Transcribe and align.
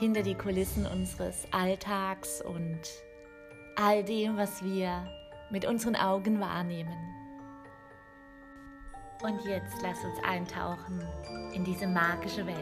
Hinter 0.00 0.22
die 0.22 0.34
Kulissen 0.34 0.86
unseres 0.86 1.46
Alltags 1.50 2.40
und 2.40 2.80
all 3.76 4.02
dem, 4.02 4.38
was 4.38 4.64
wir 4.64 5.06
mit 5.50 5.66
unseren 5.66 5.94
Augen 5.94 6.40
wahrnehmen. 6.40 6.96
Und 9.22 9.44
jetzt 9.44 9.76
lass 9.82 10.02
uns 10.02 10.18
eintauchen 10.24 11.06
in 11.52 11.64
diese 11.64 11.86
magische 11.86 12.46
Welt. 12.46 12.56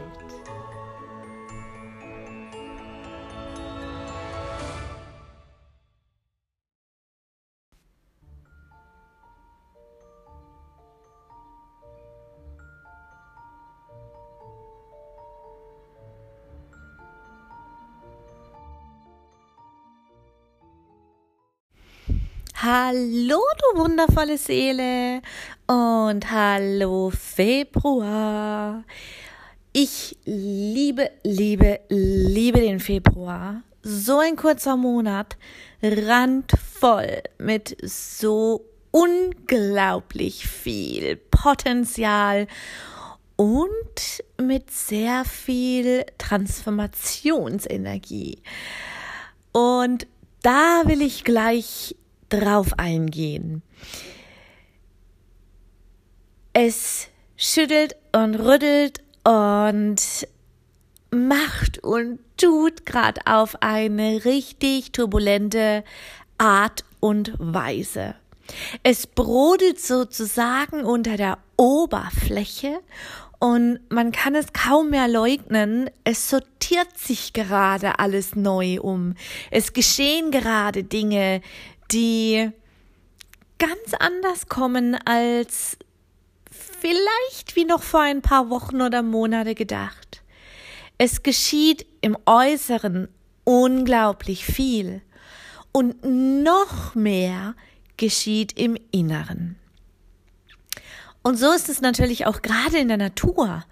Hallo, 22.61 23.39
du 23.39 23.79
wundervolle 23.79 24.37
Seele 24.37 25.23
und 25.69 26.29
hallo 26.29 27.11
Februar. 27.11 28.83
Ich 29.73 30.19
liebe, 30.25 31.09
liebe, 31.23 31.79
liebe 31.89 32.61
den 32.61 32.81
Februar. 32.81 33.63
So 33.85 34.19
ein 34.19 34.35
kurzer 34.35 34.77
Monat, 34.77 35.37
randvoll 35.81 37.23
mit 37.39 37.77
so 37.81 38.65
unglaublich 38.91 40.49
viel 40.49 41.15
Potenzial 41.15 42.49
und 43.37 44.25
mit 44.43 44.73
sehr 44.73 45.25
viel 45.25 46.05
Transformationsenergie. 46.19 48.43
Und 49.53 50.09
da 50.43 50.83
will 50.87 51.03
ich 51.03 51.23
gleich 51.23 51.95
drauf 52.29 52.79
eingehen. 52.79 53.63
Es 56.53 57.09
schüttelt 57.37 57.97
und 58.13 58.35
rüttelt 58.35 59.01
und 59.25 60.29
macht 61.11 61.83
und 61.83 62.19
tut 62.37 62.85
gerade 62.85 63.21
auf 63.27 63.63
eine 63.63 64.25
richtig 64.25 64.93
turbulente 64.93 65.85
Art 66.37 66.85
und 67.01 67.35
Weise. 67.39 68.15
Es 68.83 69.07
brodelt 69.07 69.81
sozusagen 69.81 70.85
unter 70.85 71.17
der 71.17 71.39
Oberfläche 71.57 72.81
und 73.39 73.79
man 73.89 74.11
kann 74.11 74.35
es 74.35 74.53
kaum 74.53 74.91
mehr 74.91 75.07
leugnen, 75.07 75.91
es 76.03 76.29
sortiert 76.29 76.99
sich 76.99 77.33
gerade 77.33 77.99
alles 78.01 78.35
neu 78.35 78.81
um. 78.81 79.15
Es 79.51 79.73
geschehen 79.73 80.31
gerade 80.31 80.83
Dinge, 80.83 81.41
die 81.91 82.51
ganz 83.59 83.95
anders 83.99 84.49
kommen 84.49 84.95
als 85.05 85.77
vielleicht 86.51 87.57
wie 87.57 87.65
noch 87.65 87.83
vor 87.83 88.01
ein 88.01 88.23
paar 88.23 88.51
Wochen 88.51 88.81
oder 88.83 89.03
Monate 89.03 89.55
gedacht. 89.55 90.23
Es 90.97 91.23
geschieht 91.23 91.87
im 92.01 92.17
Äußeren 92.27 93.09
unglaublich 93.45 94.45
viel 94.45 95.03
und 95.73 96.05
noch 96.05 96.95
mehr 96.95 97.55
geschieht 97.97 98.59
im 98.59 98.77
Inneren. 98.91 99.57
Und 101.23 101.37
so 101.37 101.53
ist 101.53 101.69
es 101.69 101.81
natürlich 101.81 102.27
auch 102.27 102.43
gerade 102.43 102.79
in 102.79 102.89
der 102.89 102.97
Natur. 102.97 103.65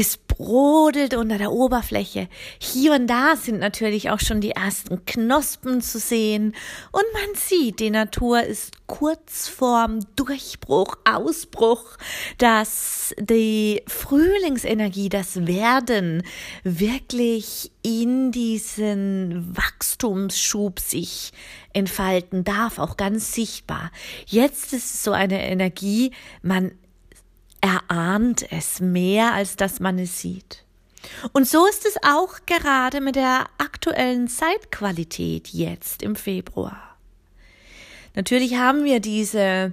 Es 0.00 0.16
brodelt 0.16 1.14
unter 1.14 1.38
der 1.38 1.50
Oberfläche. 1.50 2.28
Hier 2.60 2.92
und 2.92 3.08
da 3.08 3.34
sind 3.34 3.58
natürlich 3.58 4.10
auch 4.10 4.20
schon 4.20 4.40
die 4.40 4.52
ersten 4.52 5.04
Knospen 5.06 5.82
zu 5.82 5.98
sehen. 5.98 6.54
Und 6.92 7.02
man 7.14 7.34
sieht, 7.34 7.80
die 7.80 7.90
Natur 7.90 8.44
ist 8.44 8.86
kurz 8.86 9.48
vorm 9.48 9.98
Durchbruch, 10.14 10.94
Ausbruch, 11.04 11.96
dass 12.38 13.12
die 13.18 13.82
Frühlingsenergie, 13.88 15.08
das 15.08 15.48
Werden 15.48 16.22
wirklich 16.62 17.72
in 17.82 18.30
diesen 18.30 19.56
Wachstumsschub 19.56 20.78
sich 20.78 21.32
entfalten 21.72 22.44
darf, 22.44 22.78
auch 22.78 22.96
ganz 22.96 23.32
sichtbar. 23.32 23.90
Jetzt 24.26 24.72
ist 24.72 24.94
es 24.94 25.02
so 25.02 25.10
eine 25.10 25.44
Energie, 25.44 26.12
man 26.40 26.70
erahnt 27.60 28.50
es 28.52 28.80
mehr, 28.80 29.32
als 29.32 29.56
dass 29.56 29.80
man 29.80 29.98
es 29.98 30.20
sieht. 30.20 30.64
Und 31.32 31.48
so 31.48 31.66
ist 31.66 31.86
es 31.86 31.96
auch 32.02 32.34
gerade 32.46 33.00
mit 33.00 33.16
der 33.16 33.46
aktuellen 33.58 34.28
Zeitqualität 34.28 35.48
jetzt 35.48 36.02
im 36.02 36.14
Februar. 36.16 36.96
Natürlich 38.14 38.56
haben 38.56 38.84
wir 38.84 39.00
diese 39.00 39.72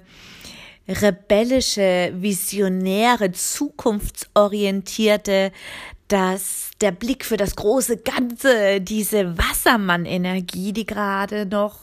rebellische, 0.87 2.13
visionäre, 2.15 3.31
zukunftsorientierte, 3.31 5.51
dass 6.07 6.69
der 6.81 6.91
Blick 6.91 7.25
für 7.25 7.37
das 7.37 7.55
große 7.55 7.97
Ganze, 7.97 8.81
diese 8.81 9.35
Wassermann-Energie, 9.37 10.73
die 10.73 10.85
gerade 10.85 11.47
noch 11.47 11.79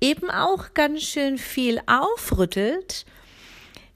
eben 0.00 0.30
auch 0.30 0.74
ganz 0.74 1.02
schön 1.02 1.38
viel 1.38 1.80
aufrüttelt 1.86 3.04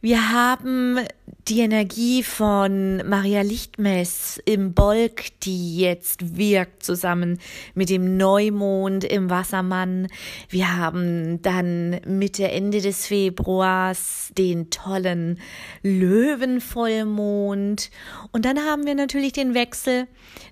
wir 0.01 0.31
haben 0.31 1.01
die 1.49 1.61
Energie 1.61 2.23
von 2.23 2.99
Maria 3.09 3.41
Lichtmess 3.41 4.41
im 4.45 4.73
Bolk, 4.73 5.25
die 5.43 5.79
jetzt 5.79 6.37
wirkt, 6.37 6.85
zusammen 6.85 7.41
mit 7.75 7.91
dem 7.91 8.17
Neumond 8.17 9.03
im 9.03 9.29
Wassermann. 9.29 10.07
Wir 10.49 10.77
haben 10.77 11.43
dann 11.43 12.01
Mitte, 12.07 12.49
Ende 12.49 12.81
des 12.81 13.09
Februars 13.09 14.31
den 14.39 14.71
tollen 14.71 15.41
Löwenvollmond. 15.83 17.91
Und 18.31 18.45
dann 18.45 18.59
haben 18.59 18.87
wir 18.87 18.95
natürlich 18.95 19.33
den 19.33 19.55
Wechsel 19.55 20.07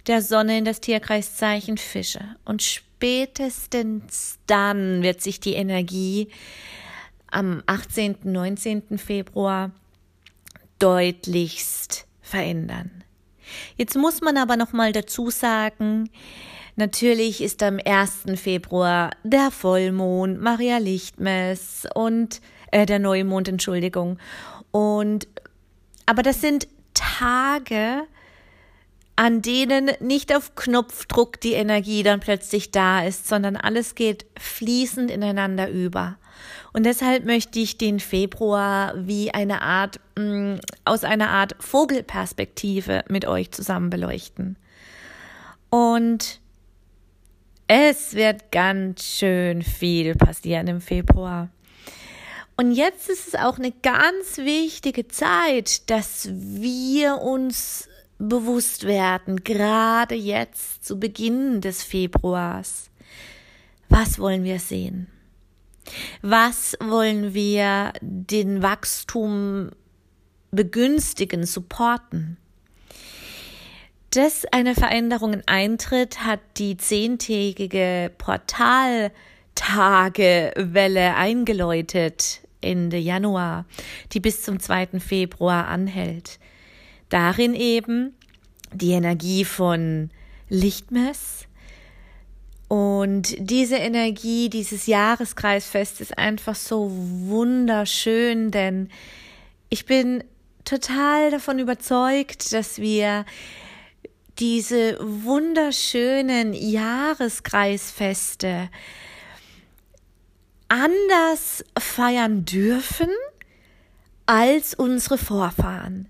der 0.09 0.23
Sonne 0.23 0.59
in 0.59 0.65
das 0.65 0.81
Tierkreiszeichen 0.81 1.77
Fische. 1.77 2.21
Und 2.45 2.63
spätestens 2.63 4.39
dann 4.47 5.03
wird 5.03 5.21
sich 5.21 5.39
die 5.39 5.55
Energie 5.55 6.29
am 7.37 7.63
18., 7.67 8.17
19. 8.25 8.97
Februar 8.97 9.71
deutlichst 10.79 12.07
verändern. 12.23 13.05
Jetzt 13.77 13.95
muss 13.95 14.23
man 14.23 14.39
aber 14.39 14.57
noch 14.57 14.73
mal 14.73 14.93
dazu 14.93 15.31
sagen, 15.31 16.09
natürlich 16.77 17.43
ist 17.43 17.63
am 17.63 17.79
1. 17.85 18.41
Februar 18.41 19.11
der 19.23 19.51
Vollmond, 19.51 20.41
Maria 20.41 20.79
Lichtmess 20.79 21.87
und 21.95 22.41
äh, 22.73 22.87
der 22.87 22.99
Neumond, 22.99 23.49
Entschuldigung. 23.49 24.19
Und 24.71 25.29
aber 26.07 26.23
das 26.23 26.41
sind 26.41 26.69
Tage, 26.95 28.05
an 29.15 29.43
denen 29.43 29.91
nicht 30.01 30.35
auf 30.35 30.55
Knopfdruck 30.55 31.39
die 31.41 31.53
Energie 31.53 32.03
dann 32.03 32.21
plötzlich 32.21 32.71
da 32.71 33.05
ist, 33.05 33.29
sondern 33.29 33.57
alles 33.57 33.95
geht 33.95 34.25
fließend 34.39 35.11
ineinander 35.11 35.69
über. 35.69 36.17
Und 36.73 36.85
deshalb 36.85 37.25
möchte 37.25 37.59
ich 37.59 37.79
den 37.79 38.01
Februar 38.01 38.95
wie 38.97 39.33
eine 39.33 39.63
Art, 39.63 40.01
mh, 40.17 40.25
mm, 40.25 40.61
aus 40.85 41.05
einer 41.05 41.31
Art 41.31 41.55
Vogelperspektive 41.61 43.05
mit 43.09 43.27
euch 43.27 43.51
zusammen 43.51 43.91
beleuchten. 43.91 44.57
Und 45.71 46.41
es 47.69 48.15
wird 48.15 48.53
ganz 48.53 49.05
schön 49.05 49.63
viel 49.63 50.15
passieren 50.15 50.69
im 50.69 50.81
Februar. 50.81 51.49
Und 52.57 52.73
jetzt 52.73 53.11
ist 53.11 53.29
es 53.29 53.35
auch 53.35 53.59
eine 53.59 53.73
ganz 53.83 54.39
wichtige 54.39 55.09
Zeit, 55.09 55.91
dass 55.91 56.29
wir 56.33 57.19
uns 57.21 57.89
bewusst 58.19 58.87
werden, 58.87 59.45
gerade 59.45 60.15
jetzt 60.15 60.85
zu 60.85 60.99
Beginn 60.99 61.61
des 61.61 61.83
Februars. 61.83 62.91
Was 63.89 64.19
wollen 64.19 64.45
wir 64.45 64.59
sehen? 64.59 65.09
Was 66.23 66.77
wollen 66.81 67.35
wir 67.35 67.93
den 68.01 68.63
Wachstum 68.63 69.71
begünstigen, 70.51 71.45
supporten? 71.45 72.39
dass 74.17 74.45
eine 74.51 74.75
Veränderung 74.75 75.43
eintritt, 75.47 76.25
hat 76.25 76.41
die 76.57 76.79
zehntägige 76.79 78.11
Portaltagewelle 78.17 81.15
eingeläutet 81.15 82.41
Ende 82.63 82.97
Januar, 82.97 83.67
die 84.13 84.21
bis 84.21 84.43
zum 84.43 84.59
2. 84.59 85.01
Februar 85.01 85.67
anhält. 85.67 86.39
Darin 87.11 87.53
eben 87.55 88.15
die 88.73 88.93
Energie 88.93 89.45
von 89.45 90.09
Lichtmess. 90.49 91.46
Und 92.69 93.37
diese 93.39 93.77
Energie 93.77 94.51
dieses 94.51 94.87
Jahreskreisfest 94.87 96.01
ist 96.01 96.19
einfach 96.19 96.57
so 96.57 96.91
wunderschön, 96.91 98.51
denn 98.51 98.91
ich 99.69 99.87
bin 99.87 100.25
total 100.65 101.31
davon 101.31 101.61
überzeugt, 101.61 102.53
dass 102.53 102.79
wir 102.79 103.25
diese 104.39 104.99
wunderschönen 105.01 106.53
Jahreskreisfeste 106.53 108.69
anders 110.69 111.65
feiern 111.79 112.45
dürfen 112.45 113.09
als 114.27 114.75
unsere 114.75 115.17
Vorfahren. 115.19 116.09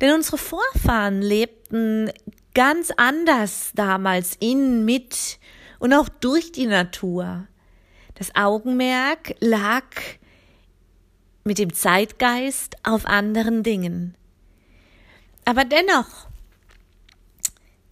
Denn 0.00 0.14
unsere 0.14 0.38
Vorfahren 0.38 1.20
lebten 1.22 2.12
ganz 2.54 2.92
anders 2.96 3.72
damals 3.74 4.36
in, 4.38 4.84
mit 4.84 5.38
und 5.78 5.92
auch 5.92 6.08
durch 6.08 6.52
die 6.52 6.66
Natur. 6.66 7.46
Das 8.14 8.34
Augenmerk 8.34 9.34
lag 9.40 9.84
mit 11.44 11.58
dem 11.58 11.72
Zeitgeist 11.72 12.76
auf 12.82 13.06
anderen 13.06 13.62
Dingen. 13.62 14.16
Aber 15.44 15.64
dennoch, 15.64 16.28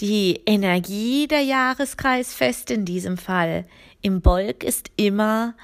die 0.01 0.41
Energie 0.45 1.29
der 1.29 1.43
Jahreskreisfeste 1.43 2.75
in 2.75 2.85
diesem 2.85 3.17
Fall 3.17 3.65
im 4.03 4.21
Bolk 4.23 4.65
ist 4.65 4.91
immer 4.97 5.55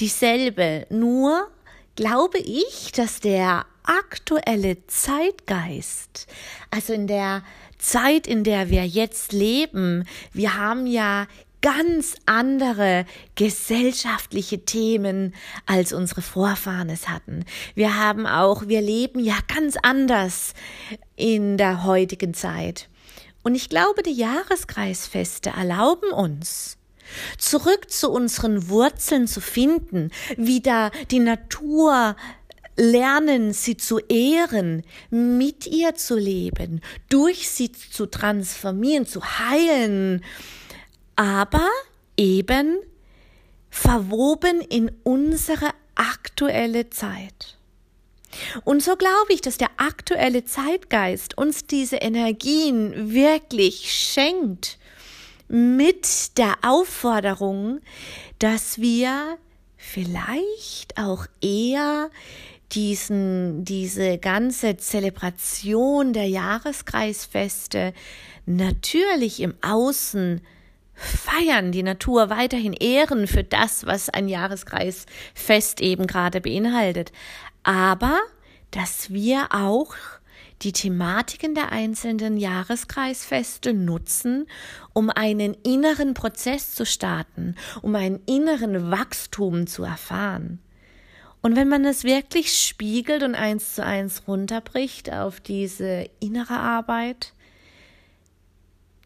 dieselbe. 0.00 0.86
Nur 0.88 1.48
glaube 1.94 2.38
ich, 2.38 2.92
dass 2.92 3.20
der 3.20 3.66
aktuelle 3.82 4.86
Zeitgeist, 4.86 6.26
also 6.70 6.92
in 6.92 7.06
der 7.06 7.42
Zeit, 7.78 8.26
in 8.26 8.42
der 8.42 8.70
wir 8.70 8.86
jetzt 8.86 9.32
leben, 9.32 10.04
wir 10.32 10.56
haben 10.56 10.86
ja 10.86 11.26
ganz 11.62 12.14
andere 12.26 13.06
gesellschaftliche 13.34 14.64
Themen, 14.64 15.34
als 15.66 15.92
unsere 15.92 16.22
Vorfahren 16.22 16.90
es 16.90 17.08
hatten. 17.08 17.44
Wir 17.74 17.96
haben 17.96 18.26
auch, 18.26 18.68
wir 18.68 18.80
leben 18.80 19.20
ja 19.20 19.36
ganz 19.52 19.76
anders 19.82 20.54
in 21.16 21.56
der 21.56 21.84
heutigen 21.84 22.34
Zeit. 22.34 22.88
Und 23.42 23.54
ich 23.54 23.68
glaube, 23.68 24.02
die 24.02 24.12
Jahreskreisfeste 24.12 25.50
erlauben 25.50 26.10
uns, 26.10 26.78
zurück 27.38 27.90
zu 27.90 28.10
unseren 28.10 28.68
Wurzeln 28.68 29.28
zu 29.28 29.40
finden, 29.40 30.10
wieder 30.36 30.90
die 31.10 31.20
Natur 31.20 32.16
lernen, 32.76 33.52
sie 33.52 33.76
zu 33.76 33.98
ehren, 33.98 34.82
mit 35.10 35.66
ihr 35.66 35.94
zu 35.94 36.16
leben, 36.16 36.80
durch 37.08 37.48
sie 37.48 37.72
zu 37.72 38.06
transformieren, 38.06 39.06
zu 39.06 39.22
heilen, 39.22 40.22
aber 41.16 41.68
eben 42.16 42.78
verwoben 43.70 44.60
in 44.60 44.90
unsere 45.02 45.70
aktuelle 45.94 46.90
Zeit. 46.90 47.56
Und 48.64 48.82
so 48.82 48.96
glaube 48.96 49.32
ich, 49.32 49.40
dass 49.40 49.56
der 49.56 49.70
aktuelle 49.76 50.44
Zeitgeist 50.44 51.38
uns 51.38 51.66
diese 51.66 51.96
Energien 51.96 53.14
wirklich 53.14 53.92
schenkt 53.92 54.78
mit 55.48 56.36
der 56.38 56.54
Aufforderung, 56.62 57.80
dass 58.38 58.80
wir 58.80 59.38
vielleicht 59.76 60.98
auch 60.98 61.26
eher 61.40 62.10
diesen, 62.72 63.64
diese 63.64 64.18
ganze 64.18 64.76
Zelebration 64.76 66.12
der 66.12 66.26
Jahreskreisfeste 66.26 67.94
natürlich 68.44 69.40
im 69.40 69.54
Außen 69.62 70.40
feiern, 70.96 71.72
die 71.72 71.82
Natur 71.82 72.30
weiterhin 72.30 72.72
ehren 72.72 73.26
für 73.26 73.44
das, 73.44 73.86
was 73.86 74.08
ein 74.08 74.28
Jahreskreisfest 74.28 75.80
eben 75.80 76.06
gerade 76.06 76.40
beinhaltet. 76.40 77.12
Aber, 77.62 78.18
dass 78.70 79.10
wir 79.12 79.48
auch 79.50 79.94
die 80.62 80.72
Thematiken 80.72 81.54
der 81.54 81.70
einzelnen 81.70 82.36
Jahreskreisfeste 82.36 83.74
nutzen, 83.74 84.46
um 84.94 85.10
einen 85.10 85.54
inneren 85.62 86.14
Prozess 86.14 86.74
zu 86.74 86.86
starten, 86.86 87.56
um 87.82 87.94
einen 87.94 88.20
inneren 88.26 88.90
Wachstum 88.90 89.66
zu 89.66 89.84
erfahren. 89.84 90.60
Und 91.42 91.54
wenn 91.54 91.68
man 91.68 91.84
es 91.84 92.04
wirklich 92.04 92.58
spiegelt 92.58 93.22
und 93.22 93.34
eins 93.34 93.74
zu 93.74 93.84
eins 93.84 94.22
runterbricht 94.26 95.12
auf 95.12 95.40
diese 95.40 96.08
innere 96.18 96.58
Arbeit, 96.58 97.34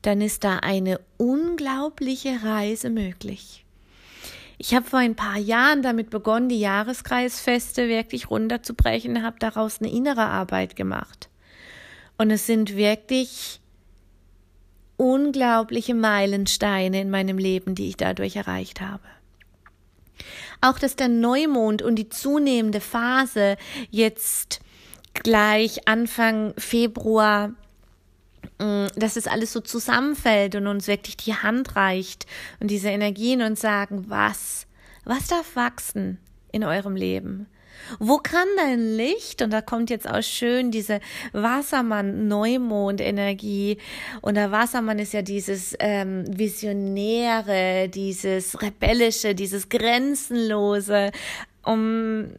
dann 0.02 0.20
ist 0.20 0.44
da 0.44 0.58
eine 0.58 1.00
unglaubliche 1.16 2.42
Reise 2.42 2.90
möglich. 2.90 3.64
Ich 4.58 4.74
habe 4.74 4.86
vor 4.86 4.98
ein 4.98 5.16
paar 5.16 5.38
Jahren 5.38 5.82
damit 5.82 6.10
begonnen, 6.10 6.50
die 6.50 6.60
Jahreskreisfeste 6.60 7.88
wirklich 7.88 8.30
runterzubrechen, 8.30 9.22
habe 9.22 9.38
daraus 9.38 9.80
eine 9.80 9.90
innere 9.90 10.26
Arbeit 10.26 10.76
gemacht. 10.76 11.30
Und 12.18 12.30
es 12.30 12.46
sind 12.46 12.76
wirklich 12.76 13.60
unglaubliche 14.98 15.94
Meilensteine 15.94 17.00
in 17.00 17.08
meinem 17.08 17.38
Leben, 17.38 17.74
die 17.74 17.88
ich 17.88 17.96
dadurch 17.96 18.36
erreicht 18.36 18.82
habe. 18.82 19.04
Auch 20.60 20.78
dass 20.78 20.94
der 20.94 21.08
Neumond 21.08 21.80
und 21.80 21.96
die 21.96 22.10
zunehmende 22.10 22.80
Phase 22.80 23.56
jetzt 23.88 24.60
gleich 25.14 25.88
Anfang 25.88 26.52
Februar 26.58 27.54
dass 28.96 29.16
es 29.16 29.26
alles 29.26 29.52
so 29.52 29.60
zusammenfällt 29.60 30.54
und 30.54 30.66
uns 30.66 30.86
wirklich 30.86 31.16
die 31.16 31.34
Hand 31.34 31.76
reicht 31.76 32.26
und 32.60 32.70
diese 32.70 32.90
Energien 32.90 33.42
uns 33.42 33.60
sagen, 33.60 34.06
was, 34.08 34.66
was 35.04 35.28
darf 35.28 35.56
wachsen 35.56 36.18
in 36.52 36.64
eurem 36.64 36.96
Leben? 36.96 37.46
Wo 37.98 38.18
kann 38.18 38.46
dein 38.56 38.96
Licht, 38.96 39.42
und 39.42 39.52
da 39.52 39.60
kommt 39.62 39.90
jetzt 39.90 40.08
auch 40.08 40.22
schön 40.22 40.70
diese 40.70 41.00
Wassermann-Neumond-Energie, 41.32 43.78
und 44.20 44.36
der 44.36 44.52
Wassermann 44.52 44.98
ist 44.98 45.12
ja 45.12 45.22
dieses 45.22 45.74
ähm, 45.80 46.24
Visionäre, 46.28 47.88
dieses 47.88 48.60
Rebellische, 48.60 49.34
dieses 49.34 49.68
Grenzenlose, 49.68 51.10
um 51.64 52.30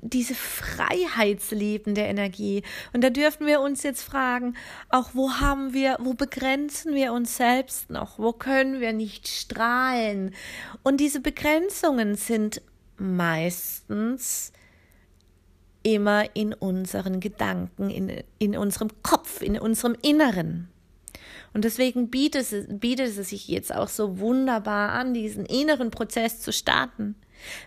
diese 0.00 0.34
freiheitsliebende 0.34 2.02
Energie. 2.02 2.62
Und 2.92 3.02
da 3.02 3.10
dürfen 3.10 3.46
wir 3.46 3.60
uns 3.60 3.82
jetzt 3.82 4.02
fragen, 4.02 4.54
auch 4.88 5.10
wo 5.14 5.32
haben 5.32 5.72
wir, 5.72 5.96
wo 6.00 6.14
begrenzen 6.14 6.94
wir 6.94 7.12
uns 7.12 7.36
selbst 7.36 7.90
noch? 7.90 8.18
Wo 8.18 8.32
können 8.32 8.80
wir 8.80 8.92
nicht 8.92 9.28
strahlen? 9.28 10.34
Und 10.82 10.98
diese 11.00 11.20
Begrenzungen 11.20 12.14
sind 12.14 12.62
meistens 12.96 14.52
immer 15.82 16.24
in 16.34 16.52
unseren 16.52 17.20
Gedanken, 17.20 17.90
in, 17.90 18.22
in 18.38 18.56
unserem 18.56 18.90
Kopf, 19.02 19.42
in 19.42 19.58
unserem 19.58 19.96
Inneren. 20.02 20.68
Und 21.54 21.64
deswegen 21.64 22.10
bietet 22.10 22.52
es, 22.52 22.66
bietet 22.68 23.16
es 23.16 23.28
sich 23.28 23.48
jetzt 23.48 23.74
auch 23.74 23.88
so 23.88 24.18
wunderbar 24.18 24.92
an, 24.92 25.14
diesen 25.14 25.46
inneren 25.46 25.90
Prozess 25.90 26.40
zu 26.40 26.52
starten. 26.52 27.14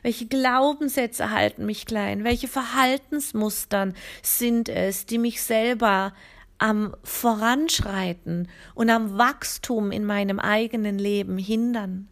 Welche 0.01 0.25
Glaubenssätze 0.25 1.31
halten 1.31 1.65
mich 1.65 1.85
klein? 1.85 2.23
Welche 2.23 2.47
Verhaltensmustern 2.47 3.93
sind 4.21 4.69
es, 4.69 5.05
die 5.05 5.17
mich 5.17 5.41
selber 5.41 6.13
am 6.57 6.95
Voranschreiten 7.03 8.47
und 8.75 8.89
am 8.89 9.17
Wachstum 9.17 9.91
in 9.91 10.05
meinem 10.05 10.39
eigenen 10.39 10.99
Leben 10.99 11.37
hindern? 11.37 12.07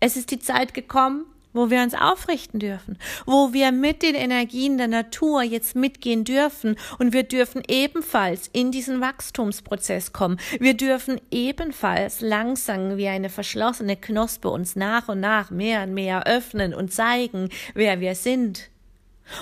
Es 0.00 0.16
ist 0.16 0.30
die 0.30 0.38
Zeit 0.38 0.74
gekommen, 0.74 1.24
wo 1.56 1.70
wir 1.70 1.82
uns 1.82 1.94
aufrichten 1.94 2.60
dürfen, 2.60 2.98
wo 3.24 3.52
wir 3.52 3.72
mit 3.72 4.02
den 4.02 4.14
Energien 4.14 4.78
der 4.78 4.88
Natur 4.88 5.42
jetzt 5.42 5.74
mitgehen 5.74 6.24
dürfen 6.24 6.76
und 6.98 7.12
wir 7.12 7.22
dürfen 7.22 7.62
ebenfalls 7.66 8.48
in 8.52 8.70
diesen 8.70 9.00
Wachstumsprozess 9.00 10.12
kommen. 10.12 10.38
Wir 10.60 10.74
dürfen 10.74 11.20
ebenfalls 11.30 12.20
langsam 12.20 12.96
wie 12.96 13.08
eine 13.08 13.30
verschlossene 13.30 13.96
Knospe 13.96 14.48
uns 14.50 14.76
nach 14.76 15.08
und 15.08 15.20
nach 15.20 15.50
mehr 15.50 15.82
und 15.82 15.94
mehr 15.94 16.26
öffnen 16.26 16.74
und 16.74 16.92
zeigen, 16.92 17.48
wer 17.74 18.00
wir 18.00 18.14
sind. 18.14 18.70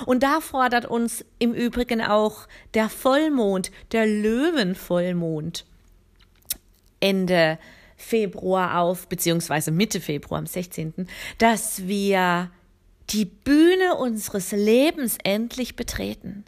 Und 0.05 0.23
da 0.23 0.39
fordert 0.41 0.85
uns 0.85 1.23
im 1.37 1.53
Übrigen 1.53 2.01
auch 2.01 2.47
der 2.73 2.89
Vollmond, 2.89 3.71
der 3.91 4.07
Löwenvollmond. 4.07 5.65
Ende 6.99 7.59
Februar 8.05 8.79
auf, 8.79 9.07
beziehungsweise 9.07 9.71
Mitte 9.71 9.99
Februar 9.99 10.39
am 10.39 10.45
16., 10.45 11.07
dass 11.37 11.87
wir 11.87 12.51
die 13.09 13.25
Bühne 13.25 13.95
unseres 13.95 14.51
Lebens 14.51 15.17
endlich 15.23 15.75
betreten. 15.75 16.45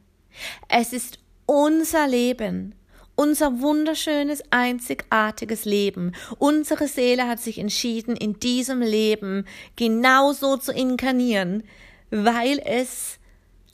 Es 0.69 0.93
ist 0.93 1.19
unser 1.45 2.07
Leben 2.07 2.75
unser 3.19 3.61
wunderschönes, 3.61 4.43
einzigartiges 4.51 5.65
Leben. 5.65 6.13
Unsere 6.37 6.87
Seele 6.87 7.27
hat 7.27 7.39
sich 7.39 7.57
entschieden, 7.57 8.15
in 8.15 8.39
diesem 8.39 8.81
Leben 8.81 9.45
genauso 9.75 10.55
zu 10.57 10.71
inkarnieren, 10.71 11.63
weil 12.11 12.61
es 12.63 13.17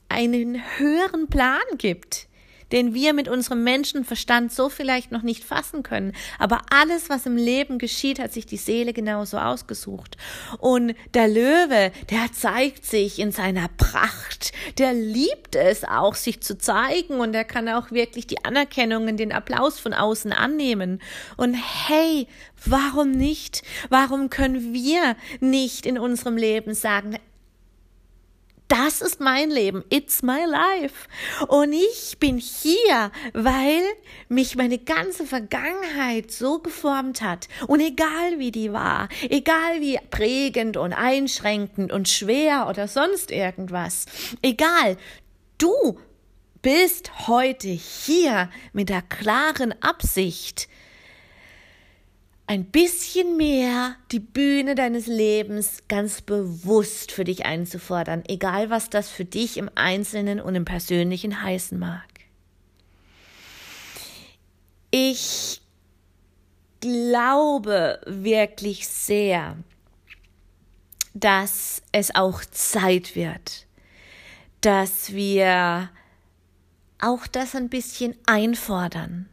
einen 0.07 0.61
höheren 0.77 1.27
Plan 1.27 1.59
gibt 1.77 2.27
den 2.73 2.93
wir 2.93 3.13
mit 3.13 3.29
unserem 3.29 3.63
Menschenverstand 3.63 4.51
so 4.51 4.67
vielleicht 4.67 5.11
noch 5.11 5.21
nicht 5.21 5.43
fassen 5.43 5.83
können. 5.83 6.11
Aber 6.39 6.61
alles, 6.71 7.07
was 7.09 7.27
im 7.27 7.37
Leben 7.37 7.77
geschieht, 7.77 8.19
hat 8.19 8.33
sich 8.33 8.47
die 8.47 8.57
Seele 8.57 8.93
genauso 8.93 9.37
ausgesucht. 9.37 10.17
Und 10.57 10.95
der 11.13 11.27
Löwe, 11.27 11.91
der 12.09 12.33
zeigt 12.33 12.85
sich 12.85 13.19
in 13.19 13.31
seiner 13.31 13.67
Pracht. 13.77 14.51
Der 14.79 14.91
liebt 14.93 15.55
es 15.55 15.83
auch, 15.83 16.15
sich 16.15 16.41
zu 16.41 16.57
zeigen 16.57 17.19
und 17.19 17.35
er 17.35 17.45
kann 17.45 17.69
auch 17.69 17.91
wirklich 17.91 18.25
die 18.25 18.43
Anerkennung 18.43 19.07
und 19.07 19.17
den 19.17 19.31
Applaus 19.31 19.79
von 19.79 19.93
außen 19.93 20.33
annehmen. 20.33 20.99
Und 21.37 21.53
hey, 21.53 22.27
warum 22.65 23.11
nicht? 23.11 23.61
Warum 23.89 24.31
können 24.31 24.73
wir 24.73 25.15
nicht 25.39 25.85
in 25.85 25.99
unserem 25.99 26.37
Leben 26.37 26.73
sagen, 26.73 27.19
das 28.73 29.01
ist 29.01 29.19
mein 29.19 29.51
Leben. 29.51 29.83
It's 29.89 30.23
my 30.23 30.45
life. 30.45 31.07
Und 31.47 31.73
ich 31.73 32.17
bin 32.19 32.39
hier, 32.39 33.11
weil 33.33 33.83
mich 34.29 34.55
meine 34.55 34.79
ganze 34.79 35.27
Vergangenheit 35.27 36.31
so 36.31 36.57
geformt 36.57 37.21
hat. 37.21 37.47
Und 37.67 37.81
egal 37.81 38.39
wie 38.39 38.49
die 38.49 38.73
war, 38.73 39.09
egal 39.29 39.79
wie 39.79 39.99
prägend 40.09 40.75
und 40.77 40.91
einschränkend 40.91 41.91
und 41.91 42.09
schwer 42.09 42.67
oder 42.67 42.87
sonst 42.87 43.29
irgendwas, 43.29 44.07
egal, 44.41 44.97
du 45.59 45.99
bist 46.63 47.27
heute 47.27 47.67
hier 47.67 48.49
mit 48.71 48.89
der 48.89 49.03
klaren 49.03 49.75
Absicht, 49.83 50.67
ein 52.45 52.65
bisschen 52.65 53.37
mehr 53.37 53.95
die 54.11 54.19
Bühne 54.19 54.75
deines 54.75 55.07
Lebens 55.07 55.83
ganz 55.87 56.21
bewusst 56.21 57.11
für 57.11 57.23
dich 57.23 57.45
einzufordern, 57.45 58.23
egal 58.27 58.69
was 58.69 58.89
das 58.89 59.09
für 59.09 59.25
dich 59.25 59.57
im 59.57 59.69
Einzelnen 59.75 60.41
und 60.41 60.55
im 60.55 60.65
Persönlichen 60.65 61.41
heißen 61.41 61.79
mag. 61.79 62.03
Ich 64.91 65.61
glaube 66.81 68.01
wirklich 68.05 68.87
sehr, 68.87 69.55
dass 71.13 71.81
es 71.91 72.13
auch 72.13 72.43
Zeit 72.51 73.15
wird, 73.15 73.65
dass 74.61 75.13
wir 75.13 75.89
auch 76.99 77.25
das 77.27 77.55
ein 77.55 77.69
bisschen 77.69 78.15
einfordern 78.25 79.29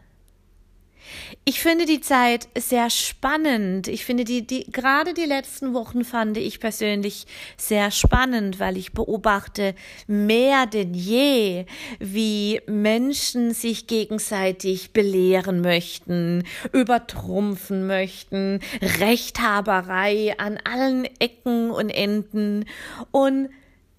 ich 1.44 1.60
finde 1.60 1.86
die 1.86 2.00
Zeit 2.00 2.48
sehr 2.56 2.90
spannend. 2.90 3.88
Ich 3.88 4.04
finde 4.04 4.24
die, 4.24 4.46
die, 4.46 4.70
gerade 4.70 5.14
die 5.14 5.24
letzten 5.24 5.74
Wochen 5.74 6.04
fand 6.04 6.36
ich 6.36 6.60
persönlich 6.60 7.26
sehr 7.56 7.90
spannend, 7.90 8.60
weil 8.60 8.76
ich 8.76 8.92
beobachte 8.92 9.74
mehr 10.06 10.66
denn 10.66 10.94
je, 10.94 11.66
wie 11.98 12.60
Menschen 12.66 13.52
sich 13.52 13.86
gegenseitig 13.86 14.92
belehren 14.92 15.60
möchten, 15.60 16.44
übertrumpfen 16.72 17.86
möchten, 17.86 18.60
Rechthaberei 19.00 20.38
an 20.38 20.58
allen 20.64 21.06
Ecken 21.18 21.70
und 21.70 21.90
Enden. 21.90 22.66
Und 23.10 23.48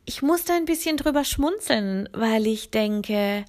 ich 0.05 0.21
muss 0.21 0.45
da 0.45 0.55
ein 0.55 0.65
bisschen 0.65 0.97
drüber 0.97 1.23
schmunzeln, 1.23 2.09
weil 2.13 2.47
ich 2.47 2.71
denke, 2.71 3.45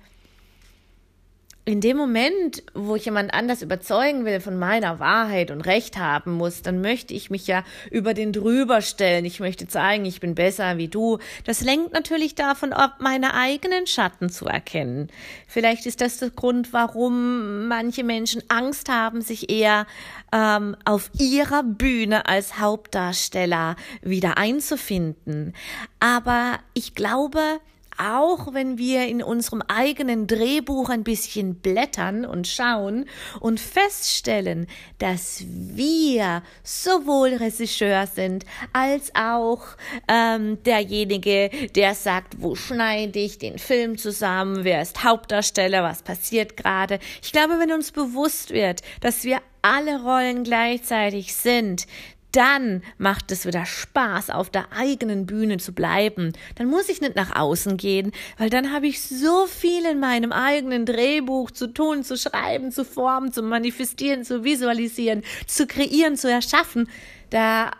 in 1.64 1.80
dem 1.80 1.96
Moment, 1.96 2.64
wo 2.74 2.96
ich 2.96 3.04
jemand 3.04 3.32
anders 3.32 3.62
überzeugen 3.62 4.24
will 4.24 4.40
von 4.40 4.58
meiner 4.58 4.98
Wahrheit 4.98 5.52
und 5.52 5.60
Recht 5.60 5.96
haben 5.96 6.32
muss, 6.32 6.62
dann 6.62 6.80
möchte 6.80 7.14
ich 7.14 7.30
mich 7.30 7.46
ja 7.46 7.62
über 7.88 8.14
den 8.14 8.32
drüber 8.32 8.80
stellen. 8.82 9.24
Ich 9.24 9.38
möchte 9.38 9.68
zeigen, 9.68 10.04
ich 10.04 10.18
bin 10.18 10.34
besser 10.34 10.76
wie 10.76 10.88
du. 10.88 11.18
Das 11.44 11.60
lenkt 11.60 11.92
natürlich 11.92 12.34
davon 12.34 12.72
ab, 12.72 12.96
meine 12.98 13.34
eigenen 13.34 13.86
Schatten 13.86 14.28
zu 14.28 14.46
erkennen. 14.46 15.08
Vielleicht 15.46 15.86
ist 15.86 16.00
das 16.00 16.18
der 16.18 16.30
Grund, 16.30 16.72
warum 16.72 17.68
manche 17.68 18.02
Menschen 18.02 18.42
Angst 18.48 18.88
haben, 18.88 19.20
sich 19.20 19.48
eher 19.48 19.86
ähm, 20.32 20.76
auf 20.84 21.10
ihrer 21.16 21.62
Bühne 21.62 22.26
als 22.26 22.58
Hauptdarsteller 22.58 23.76
wieder 24.00 24.36
einzufinden. 24.36 25.54
Aber 26.00 26.58
ich 26.74 26.96
glaube, 26.96 27.60
auch 28.02 28.52
wenn 28.52 28.78
wir 28.78 29.06
in 29.06 29.22
unserem 29.22 29.62
eigenen 29.62 30.26
Drehbuch 30.26 30.88
ein 30.88 31.04
bisschen 31.04 31.56
blättern 31.56 32.24
und 32.24 32.48
schauen 32.48 33.06
und 33.40 33.60
feststellen, 33.60 34.66
dass 34.98 35.44
wir 35.46 36.42
sowohl 36.62 37.34
Regisseur 37.34 38.06
sind 38.06 38.44
als 38.72 39.14
auch 39.14 39.62
ähm, 40.08 40.62
derjenige, 40.64 41.50
der 41.74 41.94
sagt, 41.94 42.40
wo 42.40 42.54
schneide 42.54 43.18
ich 43.18 43.38
den 43.38 43.58
Film 43.58 43.98
zusammen, 43.98 44.64
wer 44.64 44.82
ist 44.82 45.04
Hauptdarsteller, 45.04 45.82
was 45.82 46.02
passiert 46.02 46.56
gerade. 46.56 46.98
Ich 47.22 47.32
glaube, 47.32 47.58
wenn 47.58 47.72
uns 47.72 47.92
bewusst 47.92 48.50
wird, 48.50 48.80
dass 49.00 49.24
wir 49.24 49.38
alle 49.62 50.02
Rollen 50.02 50.42
gleichzeitig 50.42 51.34
sind, 51.34 51.86
dann 52.32 52.82
macht 52.98 53.30
es 53.30 53.46
wieder 53.46 53.66
Spaß, 53.66 54.30
auf 54.30 54.50
der 54.50 54.72
eigenen 54.72 55.26
Bühne 55.26 55.58
zu 55.58 55.72
bleiben. 55.72 56.32
Dann 56.56 56.68
muss 56.68 56.88
ich 56.88 57.00
nicht 57.00 57.14
nach 57.14 57.36
außen 57.36 57.76
gehen, 57.76 58.12
weil 58.38 58.50
dann 58.50 58.72
habe 58.72 58.86
ich 58.86 59.02
so 59.02 59.46
viel 59.46 59.84
in 59.84 60.00
meinem 60.00 60.32
eigenen 60.32 60.86
Drehbuch 60.86 61.50
zu 61.50 61.66
tun, 61.68 62.04
zu 62.04 62.16
schreiben, 62.16 62.72
zu 62.72 62.84
formen, 62.84 63.32
zu 63.32 63.42
manifestieren, 63.42 64.24
zu 64.24 64.44
visualisieren, 64.44 65.22
zu 65.46 65.66
kreieren, 65.66 66.16
zu 66.16 66.30
erschaffen. 66.30 66.88
Da 67.30 67.72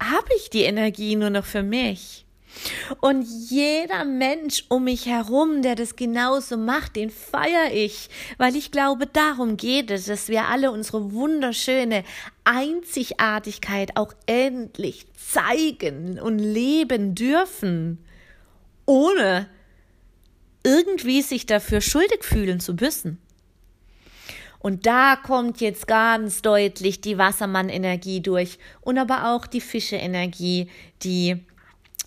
habe 0.00 0.28
ich 0.36 0.50
die 0.50 0.62
Energie 0.62 1.16
nur 1.16 1.30
noch 1.30 1.44
für 1.44 1.62
mich. 1.62 2.25
Und 3.00 3.22
jeder 3.22 4.04
Mensch 4.04 4.64
um 4.68 4.84
mich 4.84 5.06
herum, 5.06 5.62
der 5.62 5.74
das 5.74 5.96
genauso 5.96 6.56
macht, 6.56 6.96
den 6.96 7.10
feiere 7.10 7.72
ich, 7.72 8.08
weil 8.38 8.56
ich 8.56 8.70
glaube, 8.70 9.06
darum 9.06 9.56
geht 9.56 9.90
es, 9.90 10.06
dass 10.06 10.28
wir 10.28 10.46
alle 10.46 10.70
unsere 10.70 11.12
wunderschöne 11.12 12.04
Einzigartigkeit 12.44 13.96
auch 13.96 14.12
endlich 14.26 15.06
zeigen 15.14 16.18
und 16.18 16.38
leben 16.38 17.14
dürfen, 17.14 18.04
ohne 18.86 19.48
irgendwie 20.62 21.22
sich 21.22 21.46
dafür 21.46 21.80
schuldig 21.80 22.24
fühlen 22.24 22.60
zu 22.60 22.74
müssen. 22.74 23.18
Und 24.58 24.86
da 24.86 25.14
kommt 25.14 25.60
jetzt 25.60 25.86
ganz 25.86 26.42
deutlich 26.42 27.00
die 27.00 27.18
Wassermann-Energie 27.18 28.20
durch 28.20 28.58
und 28.80 28.98
aber 28.98 29.32
auch 29.32 29.46
die 29.46 29.60
Fische-Energie, 29.60 30.68
die 31.04 31.44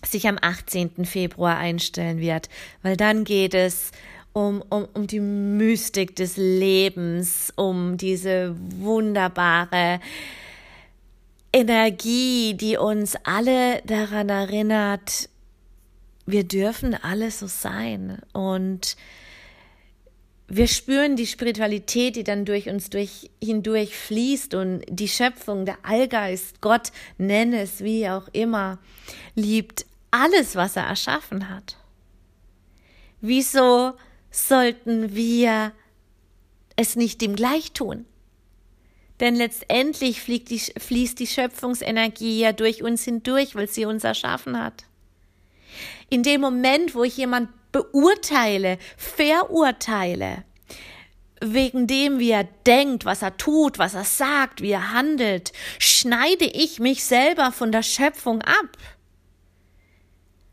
sich 0.04 0.26
am 0.28 0.38
18. 0.40 1.04
Februar 1.04 1.56
einstellen 1.56 2.18
wird, 2.18 2.48
weil 2.82 2.96
dann 2.96 3.24
geht 3.24 3.54
es 3.54 3.90
um, 4.32 4.62
um, 4.68 4.86
um 4.94 5.06
die 5.06 5.20
Mystik 5.20 6.16
des 6.16 6.36
Lebens, 6.36 7.52
um 7.56 7.96
diese 7.96 8.54
wunderbare 8.58 10.00
Energie, 11.52 12.54
die 12.54 12.76
uns 12.76 13.16
alle 13.24 13.82
daran 13.82 14.28
erinnert, 14.28 15.28
wir 16.26 16.44
dürfen 16.44 16.94
alle 16.94 17.30
so 17.30 17.48
sein 17.48 18.18
und 18.32 18.96
wir 20.46 20.66
spüren 20.66 21.14
die 21.14 21.26
Spiritualität, 21.26 22.16
die 22.16 22.24
dann 22.24 22.44
durch 22.44 22.68
uns 22.68 22.90
durch, 22.90 23.30
hindurch 23.42 23.96
fließt 23.96 24.54
und 24.54 24.82
die 24.88 25.08
Schöpfung, 25.08 25.64
der 25.64 25.78
Allgeist, 25.84 26.60
Gott, 26.60 26.90
nenne 27.18 27.62
es 27.62 27.84
wie 27.84 28.08
auch 28.08 28.28
immer, 28.32 28.78
liebt 29.34 29.86
alles, 30.10 30.56
was 30.56 30.76
er 30.76 30.84
erschaffen 30.84 31.48
hat. 31.48 31.76
Wieso 33.20 33.94
sollten 34.30 35.14
wir 35.14 35.72
es 36.76 36.96
nicht 36.96 37.22
ihm 37.22 37.36
gleich 37.36 37.72
tun? 37.72 38.06
Denn 39.20 39.34
letztendlich 39.34 40.24
die, 40.24 40.58
fließt 40.58 41.18
die 41.18 41.26
Schöpfungsenergie 41.26 42.40
ja 42.40 42.52
durch 42.52 42.82
uns 42.82 43.04
hindurch, 43.04 43.54
weil 43.54 43.68
sie 43.68 43.84
uns 43.84 44.02
erschaffen 44.02 44.58
hat. 44.58 44.84
In 46.08 46.22
dem 46.22 46.40
Moment, 46.40 46.94
wo 46.94 47.04
ich 47.04 47.18
jemand 47.18 47.50
beurteile, 47.70 48.78
verurteile, 48.96 50.44
wegen 51.42 51.86
dem, 51.86 52.18
wie 52.18 52.30
er 52.30 52.44
denkt, 52.66 53.04
was 53.04 53.22
er 53.22 53.36
tut, 53.36 53.78
was 53.78 53.94
er 53.94 54.04
sagt, 54.04 54.62
wie 54.62 54.72
er 54.72 54.92
handelt, 54.92 55.52
schneide 55.78 56.44
ich 56.46 56.80
mich 56.80 57.04
selber 57.04 57.52
von 57.52 57.72
der 57.72 57.82
Schöpfung 57.82 58.42
ab 58.42 58.76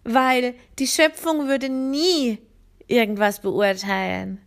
weil 0.08 0.56
die 0.80 0.88
Schöpfung 0.88 1.50
würde 1.50 1.68
nie 1.68 2.40
irgendwas 2.88 3.42
beurteilen. 3.42 4.42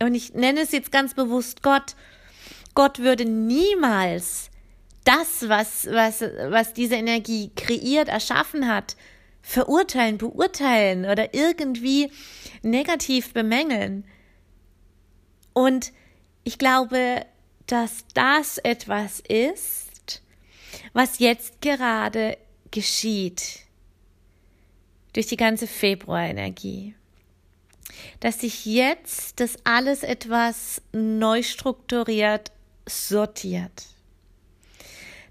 Und 0.00 0.14
ich 0.14 0.34
nenne 0.34 0.60
es 0.60 0.72
jetzt 0.72 0.92
ganz 0.92 1.14
bewusst 1.14 1.62
Gott. 1.62 1.96
Gott 2.74 2.98
würde 2.98 3.24
niemals 3.24 4.50
das, 5.04 5.48
was, 5.48 5.86
was, 5.86 6.20
was 6.20 6.74
diese 6.74 6.96
Energie 6.96 7.50
kreiert, 7.56 8.08
erschaffen 8.08 8.68
hat, 8.68 8.96
verurteilen, 9.40 10.18
beurteilen 10.18 11.06
oder 11.06 11.32
irgendwie 11.32 12.10
negativ 12.60 13.32
bemängeln. 13.32 14.04
Und 15.54 15.92
ich 16.44 16.58
glaube, 16.58 17.24
dass 17.66 18.04
das 18.12 18.58
etwas 18.58 19.20
ist, 19.20 20.20
was 20.92 21.20
jetzt 21.20 21.62
gerade 21.62 22.36
geschieht 22.70 23.65
durch 25.16 25.26
die 25.26 25.38
ganze 25.38 25.66
Februarenergie. 25.66 26.94
Dass 28.20 28.40
sich 28.40 28.66
jetzt 28.66 29.40
das 29.40 29.56
alles 29.64 30.02
etwas 30.02 30.82
neu 30.92 31.42
strukturiert, 31.42 32.52
sortiert. 32.86 33.86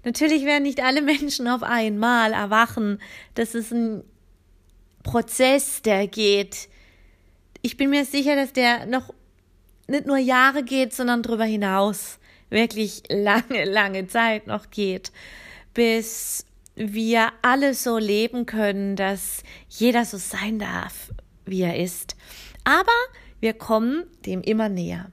Natürlich 0.04 0.44
werden 0.44 0.64
nicht 0.64 0.82
alle 0.82 1.02
Menschen 1.02 1.46
auf 1.46 1.62
einmal 1.62 2.32
erwachen. 2.32 3.00
Das 3.34 3.54
ist 3.54 3.72
ein 3.72 4.02
Prozess, 5.04 5.82
der 5.82 6.08
geht. 6.08 6.68
Ich 7.62 7.76
bin 7.76 7.90
mir 7.90 8.04
sicher, 8.04 8.34
dass 8.34 8.52
der 8.52 8.86
noch 8.86 9.14
nicht 9.86 10.06
nur 10.06 10.18
Jahre 10.18 10.64
geht, 10.64 10.94
sondern 10.94 11.22
darüber 11.22 11.44
hinaus 11.44 12.18
wirklich 12.50 13.04
lange, 13.08 13.64
lange 13.64 14.08
Zeit 14.08 14.48
noch 14.48 14.70
geht, 14.70 15.12
bis 15.74 16.44
wir 16.76 17.32
alle 17.42 17.74
so 17.74 17.98
leben 17.98 18.46
können, 18.46 18.96
dass 18.96 19.42
jeder 19.68 20.04
so 20.04 20.18
sein 20.18 20.58
darf, 20.58 21.10
wie 21.44 21.62
er 21.62 21.76
ist. 21.76 22.16
Aber 22.64 22.92
wir 23.40 23.54
kommen 23.54 24.04
dem 24.24 24.42
immer 24.42 24.68
näher. 24.68 25.10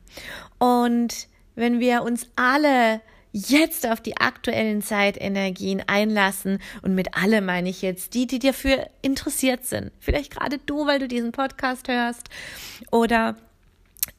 Und 0.59 1.27
wenn 1.55 1.79
wir 1.79 2.03
uns 2.03 2.27
alle 2.35 3.01
jetzt 3.31 3.87
auf 3.87 3.99
die 3.99 4.17
aktuellen 4.17 4.81
Zeitenergien 4.81 5.81
einlassen 5.87 6.59
und 6.83 6.93
mit 6.93 7.15
alle 7.15 7.41
meine 7.41 7.69
ich 7.69 7.81
jetzt 7.81 8.13
die, 8.13 8.27
die 8.27 8.39
dafür 8.39 8.89
interessiert 9.01 9.65
sind. 9.65 9.91
Vielleicht 9.99 10.31
gerade 10.31 10.59
du, 10.59 10.85
weil 10.85 10.99
du 10.99 11.07
diesen 11.07 11.31
Podcast 11.31 11.87
hörst 11.87 12.29
oder 12.91 13.35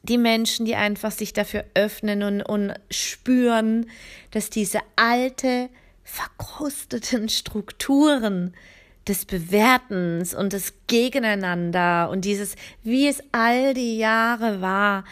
die 0.03 0.19
Menschen, 0.19 0.67
die 0.67 0.75
einfach 0.75 1.13
sich 1.13 1.33
dafür 1.33 1.65
öffnen 1.75 2.23
und, 2.23 2.43
und 2.43 2.75
spüren, 2.91 3.87
dass 4.33 4.51
diese 4.51 4.81
alte 4.97 5.71
verkrusteten 6.04 7.28
Strukturen 7.28 8.54
des 9.08 9.25
Bewertens 9.25 10.34
und 10.34 10.52
des 10.52 10.75
Gegeneinander 10.87 12.08
und 12.11 12.25
dieses, 12.25 12.56
wie 12.82 13.08
es 13.08 13.23
all 13.32 13.75
die 13.75 13.99
Jahre 13.99 14.61
war, 14.61 15.04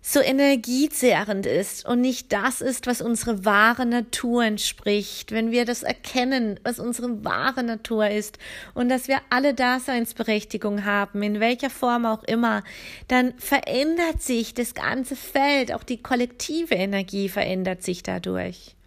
so 0.00 0.20
energiezehrend 0.20 1.44
ist 1.44 1.84
und 1.84 2.00
nicht 2.00 2.32
das 2.32 2.62
ist, 2.62 2.86
was 2.86 3.02
unsere 3.02 3.44
wahre 3.44 3.84
Natur 3.84 4.44
entspricht, 4.44 5.32
wenn 5.32 5.50
wir 5.50 5.66
das 5.66 5.82
erkennen, 5.82 6.58
was 6.62 6.78
unsere 6.78 7.24
wahre 7.24 7.62
Natur 7.62 8.08
ist 8.08 8.38
und 8.72 8.88
dass 8.88 9.06
wir 9.06 9.20
alle 9.28 9.52
Daseinsberechtigung 9.52 10.86
haben, 10.86 11.22
in 11.22 11.40
welcher 11.40 11.68
Form 11.68 12.06
auch 12.06 12.22
immer, 12.22 12.64
dann 13.08 13.34
verändert 13.36 14.22
sich 14.22 14.54
das 14.54 14.72
ganze 14.72 15.14
Feld, 15.14 15.74
auch 15.74 15.82
die 15.82 16.00
kollektive 16.00 16.74
Energie 16.74 17.28
verändert 17.28 17.82
sich 17.82 18.02
dadurch. 18.02 18.77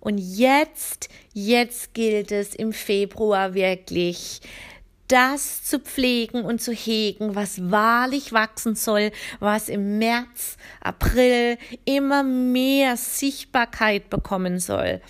Und 0.00 0.18
jetzt, 0.18 1.08
jetzt 1.32 1.94
gilt 1.94 2.32
es 2.32 2.54
im 2.54 2.72
Februar 2.72 3.54
wirklich, 3.54 4.40
das 5.08 5.64
zu 5.64 5.80
pflegen 5.80 6.44
und 6.44 6.62
zu 6.62 6.72
hegen, 6.72 7.34
was 7.34 7.70
wahrlich 7.70 8.32
wachsen 8.32 8.76
soll, 8.76 9.10
was 9.40 9.68
im 9.68 9.98
März, 9.98 10.56
April 10.80 11.58
immer 11.84 12.22
mehr 12.22 12.96
Sichtbarkeit 12.96 14.08
bekommen 14.08 14.60
soll. 14.60 15.00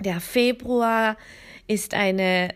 Der 0.00 0.20
Februar 0.20 1.16
ist 1.68 1.94
eine 1.94 2.54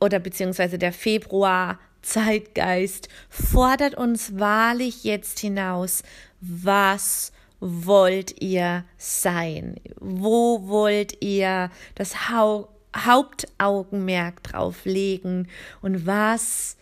oder 0.00 0.20
beziehungsweise 0.20 0.78
der 0.78 0.92
Februar 0.92 1.78
Zeitgeist 2.02 3.08
fordert 3.28 3.94
uns 3.94 4.38
wahrlich 4.38 5.04
jetzt 5.04 5.40
hinaus, 5.40 6.02
was 6.40 7.32
wollt 7.60 8.40
ihr 8.42 8.84
sein? 8.96 9.76
Wo 10.00 10.66
wollt 10.66 11.22
ihr 11.22 11.70
das 11.94 12.28
ha 12.28 12.66
Hauptaugenmerk 12.96 14.42
drauf 14.42 14.84
legen? 14.84 15.48
Und 15.80 16.06
was 16.06 16.76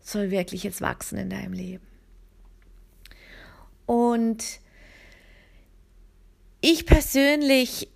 soll 0.00 0.30
wirklich 0.30 0.62
jetzt 0.62 0.80
wachsen 0.80 1.18
in 1.18 1.30
deinem 1.30 1.52
Leben? 1.52 1.84
Und 3.86 4.60
ich 6.60 6.86
persönlich 6.86 7.88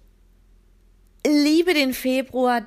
liebe 1.24 1.72
den 1.72 1.92
Februar 1.94 2.66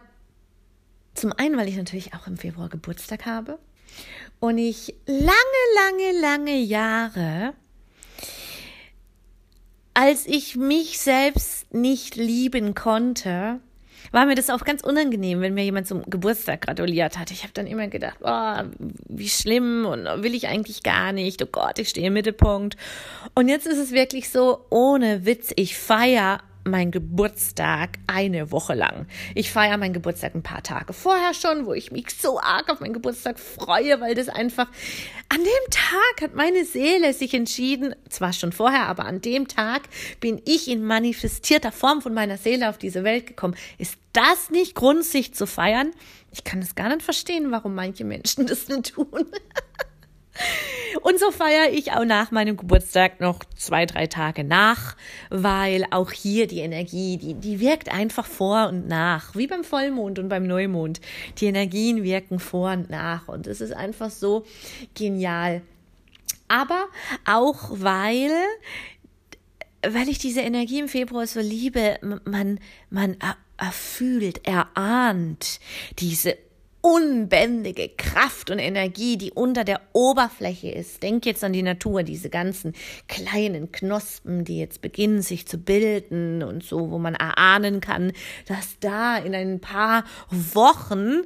zum 1.13 1.33
einen, 1.33 1.57
weil 1.57 1.67
ich 1.67 1.75
natürlich 1.75 2.13
auch 2.13 2.27
im 2.27 2.37
Februar 2.37 2.69
Geburtstag 2.69 3.25
habe 3.25 3.59
und 4.39 4.57
ich 4.57 4.95
lange, 5.05 5.33
lange, 5.75 6.21
lange 6.21 6.57
Jahre 6.57 7.53
als 9.99 10.25
ich 10.27 10.55
mich 10.55 10.97
selbst 10.97 11.73
nicht 11.73 12.15
lieben 12.15 12.73
konnte, 12.73 13.59
war 14.13 14.25
mir 14.25 14.35
das 14.35 14.49
auch 14.49 14.63
ganz 14.63 14.81
unangenehm, 14.81 15.41
wenn 15.41 15.53
mir 15.53 15.65
jemand 15.65 15.87
zum 15.87 16.09
Geburtstag 16.09 16.61
gratuliert 16.61 17.19
hat. 17.19 17.31
Ich 17.31 17.43
habe 17.43 17.51
dann 17.53 17.67
immer 17.67 17.89
gedacht, 17.89 18.17
oh, 18.21 18.63
wie 19.09 19.27
schlimm 19.27 19.85
und 19.85 20.05
will 20.23 20.33
ich 20.35 20.47
eigentlich 20.47 20.83
gar 20.83 21.11
nicht. 21.11 21.43
Oh 21.43 21.49
Gott, 21.51 21.79
ich 21.79 21.89
stehe 21.89 22.07
im 22.07 22.13
Mittelpunkt. 22.13 22.77
Und 23.35 23.49
jetzt 23.49 23.67
ist 23.67 23.77
es 23.77 23.91
wirklich 23.91 24.29
so, 24.29 24.65
ohne 24.69 25.25
Witz, 25.25 25.51
ich 25.57 25.77
feiere 25.77 26.39
mein 26.63 26.91
Geburtstag 26.91 27.99
eine 28.07 28.51
Woche 28.51 28.73
lang. 28.73 29.07
Ich 29.35 29.51
feiere 29.51 29.77
meinen 29.77 29.93
Geburtstag 29.93 30.35
ein 30.35 30.43
paar 30.43 30.63
Tage 30.63 30.93
vorher 30.93 31.33
schon, 31.33 31.65
wo 31.65 31.73
ich 31.73 31.91
mich 31.91 32.09
so 32.11 32.39
arg 32.39 32.69
auf 32.69 32.79
meinen 32.79 32.93
Geburtstag 32.93 33.39
freue, 33.39 34.01
weil 34.01 34.15
das 34.15 34.29
einfach 34.29 34.67
an 35.29 35.39
dem 35.39 35.71
Tag 35.71 36.21
hat 36.21 36.35
meine 36.35 36.65
Seele 36.65 37.13
sich 37.13 37.33
entschieden, 37.33 37.95
zwar 38.09 38.33
schon 38.33 38.51
vorher, 38.51 38.87
aber 38.87 39.05
an 39.05 39.21
dem 39.21 39.47
Tag 39.47 39.83
bin 40.19 40.41
ich 40.45 40.67
in 40.67 40.83
manifestierter 40.83 41.71
Form 41.71 42.01
von 42.01 42.13
meiner 42.13 42.37
Seele 42.37 42.69
auf 42.69 42.77
diese 42.77 43.03
Welt 43.03 43.27
gekommen. 43.27 43.55
Ist 43.77 43.97
das 44.13 44.49
nicht 44.49 44.75
Grund, 44.75 45.03
sich 45.03 45.33
zu 45.33 45.47
feiern? 45.47 45.91
Ich 46.31 46.43
kann 46.43 46.59
es 46.59 46.75
gar 46.75 46.89
nicht 46.89 47.03
verstehen, 47.03 47.51
warum 47.51 47.75
manche 47.75 48.03
Menschen 48.03 48.47
das 48.47 48.67
nicht 48.67 48.93
tun. 48.93 49.07
Und 51.01 51.19
so 51.19 51.31
feiere 51.31 51.71
ich 51.71 51.91
auch 51.91 52.05
nach 52.05 52.31
meinem 52.31 52.57
Geburtstag 52.57 53.19
noch 53.19 53.39
zwei, 53.55 53.85
drei 53.85 54.07
Tage 54.07 54.43
nach, 54.43 54.95
weil 55.29 55.85
auch 55.91 56.11
hier 56.11 56.47
die 56.47 56.59
Energie, 56.59 57.17
die, 57.17 57.33
die 57.33 57.59
wirkt 57.59 57.91
einfach 57.91 58.25
vor 58.25 58.67
und 58.69 58.87
nach, 58.87 59.35
wie 59.35 59.47
beim 59.47 59.63
Vollmond 59.63 60.19
und 60.19 60.29
beim 60.29 60.45
Neumond. 60.45 60.99
Die 61.37 61.45
Energien 61.45 62.03
wirken 62.03 62.39
vor 62.39 62.71
und 62.71 62.89
nach 62.89 63.27
und 63.27 63.47
es 63.47 63.61
ist 63.61 63.73
einfach 63.73 64.09
so 64.09 64.45
genial. 64.93 65.61
Aber 66.47 66.87
auch 67.25 67.69
weil 67.71 68.31
weil 69.81 70.09
ich 70.09 70.17
diese 70.17 70.41
Energie 70.41 70.79
im 70.79 70.89
Februar 70.89 71.25
so 71.25 71.39
liebe, 71.39 71.97
man, 72.25 72.59
man 72.89 73.17
erfühlt, 73.57 74.45
erahnt 74.45 75.59
diese 75.99 76.37
unbändige 76.81 77.89
Kraft 77.89 78.49
und 78.49 78.59
Energie, 78.59 79.17
die 79.17 79.31
unter 79.31 79.63
der 79.63 79.81
Oberfläche 79.93 80.69
ist. 80.69 81.03
Denk 81.03 81.25
jetzt 81.25 81.43
an 81.43 81.53
die 81.53 81.63
Natur, 81.63 82.03
diese 82.03 82.29
ganzen 82.29 82.73
kleinen 83.07 83.71
Knospen, 83.71 84.45
die 84.45 84.59
jetzt 84.59 84.81
beginnen 84.81 85.21
sich 85.21 85.47
zu 85.47 85.57
bilden 85.57 86.43
und 86.43 86.63
so, 86.63 86.91
wo 86.91 86.97
man 86.97 87.15
erahnen 87.15 87.81
kann, 87.81 88.13
dass 88.47 88.79
da 88.79 89.17
in 89.17 89.35
ein 89.35 89.59
paar 89.59 90.05
Wochen 90.29 91.21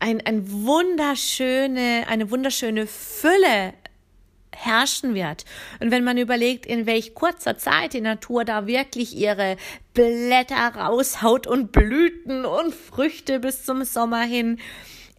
ein, 0.00 0.20
ein 0.26 0.50
wunderschöne, 0.50 2.04
eine 2.08 2.30
wunderschöne 2.30 2.86
Fülle 2.86 3.74
herrschen 4.56 5.14
wird. 5.14 5.44
Und 5.80 5.90
wenn 5.90 6.04
man 6.04 6.18
überlegt, 6.18 6.66
in 6.66 6.86
welch 6.86 7.14
kurzer 7.14 7.58
Zeit 7.58 7.92
die 7.92 8.00
Natur 8.00 8.44
da 8.44 8.66
wirklich 8.66 9.16
ihre 9.16 9.56
Blätter 9.94 10.74
raushaut 10.76 11.46
und 11.46 11.72
Blüten 11.72 12.44
und 12.44 12.74
Früchte 12.74 13.40
bis 13.40 13.64
zum 13.64 13.84
Sommer 13.84 14.22
hin, 14.22 14.58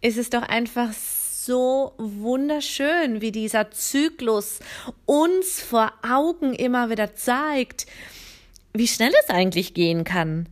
ist 0.00 0.18
es 0.18 0.30
doch 0.30 0.42
einfach 0.42 0.92
so 0.92 1.92
wunderschön, 1.96 3.20
wie 3.20 3.32
dieser 3.32 3.70
Zyklus 3.70 4.58
uns 5.04 5.60
vor 5.60 5.92
Augen 6.02 6.54
immer 6.54 6.90
wieder 6.90 7.14
zeigt, 7.14 7.86
wie 8.72 8.88
schnell 8.88 9.12
es 9.22 9.30
eigentlich 9.30 9.72
gehen 9.72 10.04
kann, 10.04 10.48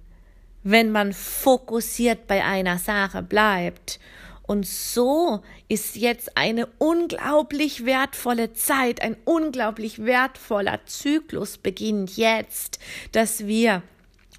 wenn 0.62 0.90
man 0.92 1.12
fokussiert 1.12 2.26
bei 2.26 2.44
einer 2.44 2.78
Sache 2.78 3.22
bleibt 3.22 3.98
und 4.46 4.66
so 4.66 5.42
ist 5.68 5.96
jetzt 5.96 6.36
eine 6.36 6.66
unglaublich 6.78 7.86
wertvolle 7.86 8.52
Zeit, 8.52 9.00
ein 9.00 9.16
unglaublich 9.24 10.04
wertvoller 10.04 10.80
Zyklus 10.86 11.56
beginnt 11.56 12.16
jetzt, 12.16 12.78
dass 13.12 13.46
wir 13.46 13.82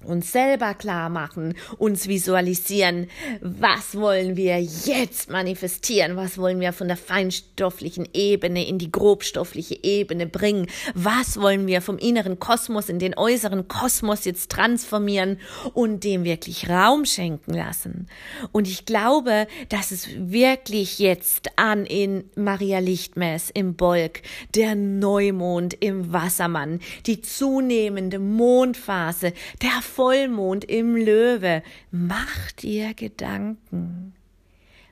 uns 0.04 0.30
selber 0.30 0.74
klar 0.74 1.08
machen, 1.08 1.54
uns 1.78 2.06
visualisieren, 2.06 3.08
was 3.40 3.98
wollen 3.98 4.36
wir 4.36 4.60
jetzt 4.60 5.30
manifestieren, 5.30 6.16
was 6.16 6.38
wollen 6.38 6.60
wir 6.60 6.72
von 6.72 6.88
der 6.88 6.98
feinstofflichen 6.98 8.06
Ebene 8.12 8.66
in 8.66 8.78
die 8.78 8.92
grobstoffliche 8.92 9.82
Ebene 9.82 10.26
bringen, 10.26 10.66
was 10.94 11.40
wollen 11.40 11.66
wir 11.66 11.80
vom 11.80 11.96
inneren 11.96 12.38
Kosmos 12.38 12.88
in 12.88 12.98
den 12.98 13.16
äußeren 13.16 13.68
Kosmos 13.68 14.24
jetzt 14.26 14.50
transformieren 14.50 15.40
und 15.72 16.04
dem 16.04 16.24
wirklich 16.24 16.68
Raum 16.68 17.06
schenken 17.06 17.54
lassen. 17.54 18.06
Und 18.52 18.68
ich 18.68 18.84
glaube, 18.84 19.46
dass 19.70 19.92
es 19.92 20.08
wirklich 20.16 20.98
jetzt 20.98 21.50
an 21.56 21.86
in 21.86 22.24
Maria 22.36 22.80
Lichtmess 22.80 23.50
im 23.50 23.76
Bolk, 23.76 24.20
der 24.54 24.74
Neumond 24.74 25.74
im 25.80 26.12
Wassermann, 26.12 26.80
die 27.06 27.22
zunehmende 27.22 28.18
Mondphase, 28.18 29.32
der 29.62 29.70
Vollmond 29.86 30.64
im 30.64 30.96
Löwe. 30.96 31.62
Mach 31.90 32.52
dir 32.52 32.94
Gedanken. 32.94 34.14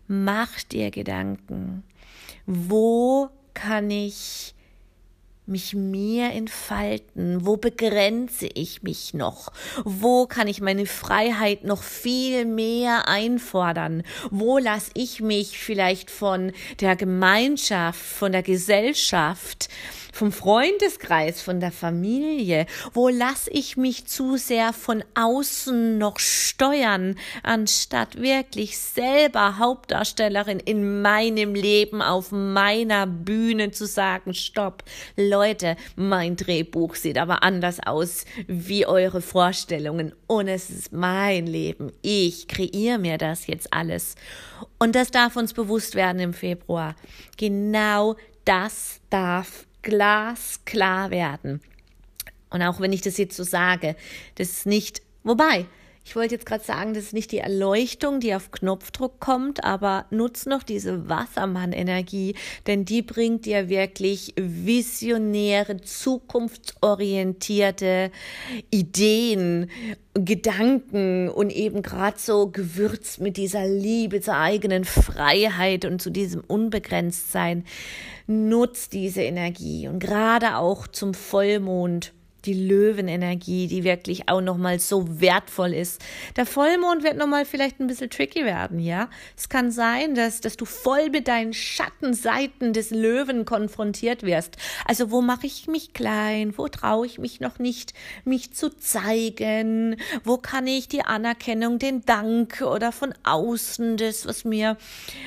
Mach 0.07 0.63
dir 0.63 0.91
Gedanken. 0.91 1.83
Wo 2.47 3.29
kann 3.55 3.91
ich 3.91 4.55
mich 5.47 5.75
mehr 5.75 6.33
entfalten? 6.33 7.45
Wo 7.45 7.57
begrenze 7.57 8.47
ich 8.47 8.83
mich 8.83 9.15
noch? 9.15 9.53
Wo 9.85 10.27
kann 10.27 10.49
ich 10.49 10.61
meine 10.61 10.87
Freiheit 10.87 11.65
noch 11.65 11.83
viel 11.83 12.45
mehr 12.45 13.09
einfordern? 13.09 14.03
Wo 14.31 14.59
lasse 14.59 14.91
ich 14.95 15.21
mich 15.21 15.59
vielleicht 15.59 16.11
von 16.11 16.53
der 16.81 16.97
Gemeinschaft, 16.97 18.01
von 18.01 18.33
der 18.33 18.43
Gesellschaft, 18.43 19.69
vom 20.13 20.33
Freundeskreis, 20.33 21.43
von 21.43 21.61
der 21.61 21.73
Familie? 21.73 22.67
Wo 22.93 23.09
lasse 23.09 23.51
ich 23.51 23.77
mich 23.77 24.07
zu 24.07 24.37
sehr 24.37 24.73
von 24.73 25.05
außen 25.15 25.99
noch 25.99 26.19
steuern, 26.19 27.17
anstatt 27.43 28.21
wirklich 28.21 28.79
selber 28.79 29.59
Hauptdarstellerin 29.59 30.61
in 30.61 31.03
meinem 31.03 31.55
Leben 31.55 32.01
auf 32.01 32.31
meiner 32.31 33.07
Bühne 33.07 33.73
zu 33.73 33.87
sagen, 33.87 34.33
stopp, 34.35 34.85
Leute, 35.35 35.75
mein 35.97 36.37
Drehbuch 36.37 36.95
sieht 36.95 37.19
aber 37.19 37.43
anders 37.43 37.81
aus 37.85 38.25
wie 38.47 38.87
eure 38.87 39.21
Vorstellungen 39.21 40.13
und 40.29 40.47
es 40.47 40.71
ist 40.71 40.93
mein 40.93 41.49
Leben. 41.49 41.91
Ich 42.03 42.47
kreiere 42.47 42.99
mir 42.99 43.19
das 43.19 43.49
jetzt 43.49 43.73
alles. 43.73 44.15
Und 44.79 44.95
das 44.95 45.11
darf 45.11 45.35
uns 45.35 45.53
bewusst 45.53 45.97
werden 45.97 46.21
im 46.21 46.35
Februar. 46.35 46.95
Genau 47.37 48.15
das 48.45 49.01
darf 49.11 49.67
glasklar 49.83 51.11
werden. 51.11 51.61
Und 52.51 52.63
auch 52.63 52.79
wenn 52.79 52.93
ich 52.93 53.03
das 53.03 53.19
jetzt 53.19 53.37
so 53.37 53.43
sage, 53.43 53.97
das 54.37 54.51
ist 54.51 54.67
nicht, 54.67 55.03
wobei, 55.25 55.67
ich 56.05 56.17
wollte 56.17 56.35
jetzt 56.35 56.45
gerade 56.45 56.63
sagen, 56.63 56.93
das 56.93 57.05
ist 57.05 57.15
nicht 57.15 57.33
die 57.33 57.39
Erleuchtung, 57.39 58.21
die 58.21 58.35
auf 58.35 58.51
Knopfdruck 58.51 59.21
kommt, 59.21 59.65
aber 59.65 60.05
nutz 60.11 60.45
noch 60.45 60.63
diese 60.63 61.09
Wassermann-Energie, 61.09 62.35
denn 62.67 62.85
die 62.85 63.01
bringt 63.01 63.47
dir 63.47 63.71
wirklich 63.71 64.35
visionäre, 64.37 65.81
zukunftsorientierte 65.81 68.11
Ideen, 68.71 69.71
Gedanken 70.13 71.31
und 71.31 71.51
eben 71.51 71.81
gerade 71.83 72.19
so 72.19 72.49
gewürzt 72.49 73.21
mit 73.21 73.39
dieser 73.39 73.67
Liebe 73.67 74.21
zur 74.21 74.37
eigenen 74.37 74.85
Freiheit 74.85 75.87
und 75.87 76.03
zu 76.03 76.11
diesem 76.11 76.43
Unbegrenztsein. 76.43 77.65
Nutz 78.27 78.91
diese 78.91 79.23
Energie 79.23 79.89
und 79.89 80.01
gerade 80.01 80.57
auch 80.57 80.87
zum 80.87 81.15
Vollmond 81.15 82.13
die 82.45 82.55
Löwenenergie, 82.55 83.67
die 83.67 83.85
wirklich 83.85 84.29
auch 84.29 84.41
nochmal 84.41 84.79
so 84.79 85.21
wertvoll 85.21 85.73
ist. 85.73 86.03
Der 86.37 86.47
Vollmond 86.47 87.03
wird 87.03 87.17
nochmal 87.17 87.45
vielleicht 87.45 87.81
ein 87.81 87.87
bisschen 87.87 88.11
tricky 88.11 88.45
werden, 88.45 88.79
ja. 88.79 89.09
Es 89.37 89.49
kann 89.49 89.71
sein, 89.71 90.15
dass, 90.15 90.41
dass 90.41 90.57
du 90.57 90.65
voll 90.65 91.11
mit 91.11 91.29
deinen 91.29 91.53
Schattenseiten 91.53 92.73
des 92.73 92.91
Löwen 92.91 93.45
konfrontiert 93.45 94.23
wirst. 94.23 94.57
Also 94.87 95.11
wo 95.11 95.21
mache 95.21 95.47
ich 95.47 95.67
mich 95.67 95.93
klein? 95.93 96.55
Wo 96.57 96.69
traue 96.69 97.07
ich 97.07 97.19
mich 97.19 97.41
noch 97.41 97.59
nicht, 97.59 97.95
mich 98.25 98.53
zu 98.53 98.71
zeigen? 98.71 99.97
Wo 100.25 100.39
kann 100.39 100.67
ich 100.67 100.89
die 100.89 101.03
Anerkennung, 101.03 101.79
den 101.79 102.05
Dank 102.05 102.63
oder 102.63 102.93
von 102.93 103.15
außen 103.25 103.97
das, 103.97 104.27
was 104.27 104.45
mir 104.45 104.77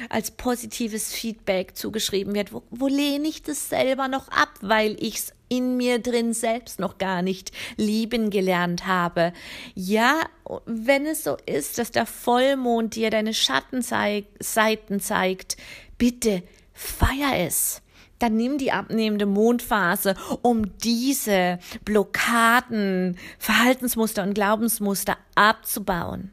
als 0.10 0.32
positives 0.32 1.14
Feedback 1.14 1.76
zugeschrieben 1.76 2.36
wird, 2.36 2.54
wo, 2.54 2.64
wo 2.70 2.88
lehne 2.88 3.28
ich 3.28 3.44
das 3.44 3.70
selber 3.70 4.08
noch 4.08 4.28
ab, 4.30 4.50
weil 4.62 4.96
ich 5.00 5.16
es 5.16 5.34
in 5.50 5.78
mir 5.78 6.00
drin 6.00 6.34
selbst 6.34 6.80
noch 6.80 6.98
gar 6.98 7.22
nicht 7.22 7.52
lieben 7.78 8.30
gelernt 8.30 8.86
habe. 8.86 9.34
Ja, 9.76 10.22
wenn 10.66 11.06
es 11.06 11.24
so 11.24 11.38
ist, 11.46 11.78
dass 11.78 11.92
der 11.92 12.06
Vollmond 12.06 12.96
dir 12.96 13.10
deine 13.10 13.34
Schattenseiten 13.34 15.00
zeigt, 15.00 15.58
bitte 15.98 16.44
feier 16.74 17.46
es 17.46 17.82
dann 18.20 18.36
nimm 18.36 18.58
die 18.58 18.72
abnehmende 18.72 19.26
Mondphase, 19.26 20.16
um 20.42 20.78
diese 20.80 21.60
Blockaden, 21.86 23.18
Verhaltensmuster 23.38 24.24
und 24.24 24.34
Glaubensmuster 24.34 25.18
abzubauen. 25.36 26.32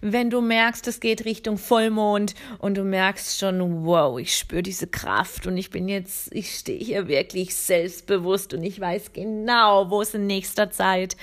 Wenn 0.00 0.30
du 0.30 0.40
merkst, 0.40 0.86
es 0.88 1.00
geht 1.00 1.24
Richtung 1.24 1.58
Vollmond 1.58 2.34
und 2.58 2.76
du 2.76 2.84
merkst 2.84 3.38
schon, 3.38 3.84
wow, 3.84 4.18
ich 4.18 4.36
spüre 4.36 4.62
diese 4.62 4.86
Kraft 4.86 5.46
und 5.46 5.56
ich 5.56 5.70
bin 5.70 5.88
jetzt, 5.88 6.34
ich 6.34 6.54
stehe 6.54 6.78
hier 6.78 7.08
wirklich 7.08 7.54
selbstbewusst 7.54 8.54
und 8.54 8.62
ich 8.62 8.80
weiß 8.80 9.12
genau, 9.12 9.90
wo 9.90 10.02
es 10.02 10.14
in 10.14 10.26
nächster 10.26 10.70
Zeit 10.70 11.16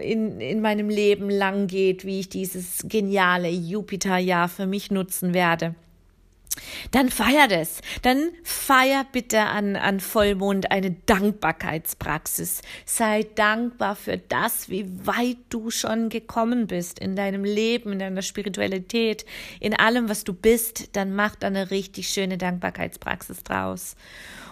in, 0.00 0.40
in 0.40 0.60
meinem 0.60 0.88
Leben 0.88 1.30
lang 1.30 1.66
geht, 1.66 2.04
wie 2.04 2.20
ich 2.20 2.28
dieses 2.28 2.84
geniale 2.84 3.48
Jupiterjahr 3.48 4.48
für 4.48 4.66
mich 4.66 4.90
nutzen 4.90 5.34
werde 5.34 5.74
dann 6.90 7.08
feier 7.10 7.48
das. 7.48 7.80
Dann 8.02 8.30
feier 8.42 9.06
bitte 9.10 9.40
an, 9.40 9.76
an 9.76 10.00
Vollmond 10.00 10.70
eine 10.70 10.92
Dankbarkeitspraxis. 11.06 12.62
Sei 12.84 13.26
dankbar 13.34 13.96
für 13.96 14.18
das, 14.18 14.68
wie 14.68 15.06
weit 15.06 15.38
du 15.50 15.70
schon 15.70 16.08
gekommen 16.08 16.66
bist 16.66 16.98
in 16.98 17.16
deinem 17.16 17.44
Leben, 17.44 17.92
in 17.92 17.98
deiner 17.98 18.22
Spiritualität, 18.22 19.24
in 19.60 19.74
allem, 19.74 20.08
was 20.08 20.24
du 20.24 20.32
bist. 20.32 20.96
Dann 20.96 21.14
mach 21.14 21.36
da 21.36 21.48
eine 21.48 21.70
richtig 21.70 22.08
schöne 22.08 22.38
Dankbarkeitspraxis 22.38 23.42
draus 23.42 23.96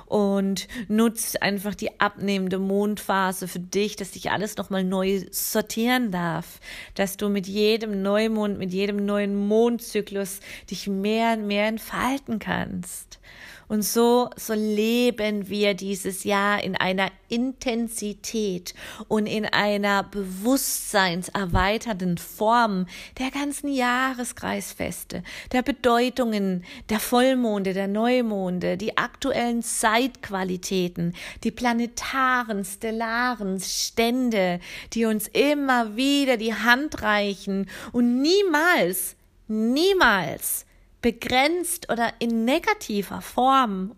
und 0.07 0.69
nutzt 0.89 1.43
einfach 1.43 1.75
die 1.75 2.01
abnehmende 2.01 2.59
Mondphase 2.59 3.49
für 3.49 3.61
dich, 3.61 3.97
dass 3.97 4.13
sich 4.13 4.31
alles 4.31 4.57
nochmal 4.57 4.85
neu 4.85 5.25
sortieren 5.31 6.11
darf, 6.11 6.61
dass 6.95 7.17
du 7.17 7.29
mit 7.29 7.47
jedem 7.47 8.03
Neumond, 8.03 8.59
mit 8.59 8.73
jedem 8.73 9.05
neuen 9.05 9.35
Mondzyklus 9.35 10.41
dich 10.71 10.87
mehr 10.87 11.35
und 11.35 11.47
mehr 11.47 11.67
entfalten 11.67 12.39
kannst. 12.39 13.19
Und 13.69 13.83
so, 13.83 14.31
so 14.37 14.55
leben 14.55 15.49
wir 15.49 15.75
dieses 15.75 16.23
Jahr 16.23 16.63
in 16.63 16.77
einer 16.77 17.11
Intensität 17.29 18.75
und 19.09 19.27
in 19.27 19.45
einer 19.45 20.05
bewusstseinserweiternden 20.05 22.17
Form 22.17 22.87
der 23.19 23.33
ganzen 23.33 23.73
Jahreskreisfeste, 23.73 25.25
der 25.51 25.63
Bedeutungen 25.63 26.63
der 26.91 27.01
Vollmonde, 27.01 27.73
der 27.73 27.89
Neumonde, 27.89 28.77
die 28.77 28.97
aktuellen 28.97 29.65
Zeitqualitäten, 29.65 31.17
die 31.43 31.51
planetaren, 31.51 32.65
stellaren 32.65 33.59
Stände, 33.59 34.61
die 34.93 35.07
uns 35.07 35.27
immer 35.27 35.97
wieder 35.97 36.37
die 36.37 36.55
Hand 36.55 37.03
reichen 37.03 37.69
und 37.91 38.23
niemals, 38.23 39.17
niemals 39.49 40.66
begrenzt 41.07 41.89
oder 41.89 42.13
in 42.19 42.45
negativer 42.45 43.21
Form. 43.21 43.95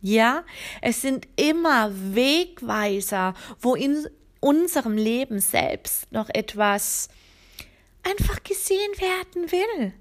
Ja, 0.00 0.44
es 0.80 1.02
sind 1.02 1.26
immer 1.34 1.90
Wegweiser, 2.14 3.34
wo 3.58 3.74
in 3.74 4.06
unserem 4.38 4.96
Leben 4.96 5.40
selbst 5.40 6.12
noch 6.12 6.28
etwas 6.28 7.08
einfach 8.04 8.44
gesehen 8.44 8.92
werden 9.00 9.50
will, 9.50 9.92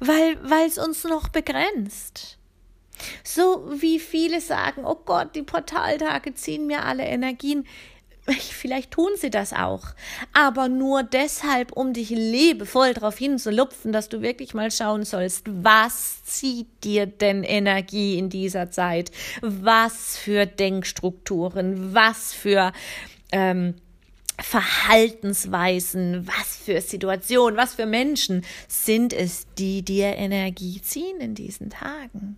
weil 0.00 0.36
weil 0.42 0.66
es 0.66 0.78
uns 0.78 1.04
noch 1.04 1.28
begrenzt. 1.28 2.38
So 3.22 3.70
wie 3.80 4.00
viele 4.00 4.40
sagen, 4.40 4.84
oh 4.84 4.96
Gott, 4.96 5.36
die 5.36 5.44
Portaltage 5.44 6.34
ziehen 6.34 6.66
mir 6.66 6.84
alle 6.84 7.04
Energien 7.04 7.68
vielleicht 8.34 8.92
tun 8.92 9.10
sie 9.16 9.30
das 9.30 9.52
auch, 9.52 9.84
aber 10.32 10.68
nur 10.68 11.02
deshalb, 11.02 11.72
um 11.72 11.92
dich 11.92 12.10
liebevoll 12.10 12.94
darauf 12.94 13.18
hinzulupfen, 13.18 13.92
dass 13.92 14.08
du 14.08 14.22
wirklich 14.22 14.54
mal 14.54 14.70
schauen 14.70 15.04
sollst, 15.04 15.44
was 15.46 16.24
zieht 16.24 16.84
dir 16.84 17.06
denn 17.06 17.44
Energie 17.44 18.18
in 18.18 18.30
dieser 18.30 18.70
Zeit, 18.70 19.10
was 19.42 20.16
für 20.16 20.46
Denkstrukturen, 20.46 21.94
was 21.94 22.32
für 22.32 22.72
ähm, 23.32 23.74
Verhaltensweisen, 24.38 26.26
was 26.26 26.56
für 26.56 26.80
Situationen, 26.80 27.56
was 27.56 27.74
für 27.74 27.86
Menschen 27.86 28.44
sind 28.68 29.12
es, 29.12 29.46
die 29.56 29.82
dir 29.82 30.16
Energie 30.16 30.82
ziehen 30.82 31.20
in 31.20 31.34
diesen 31.34 31.70
Tagen. 31.70 32.36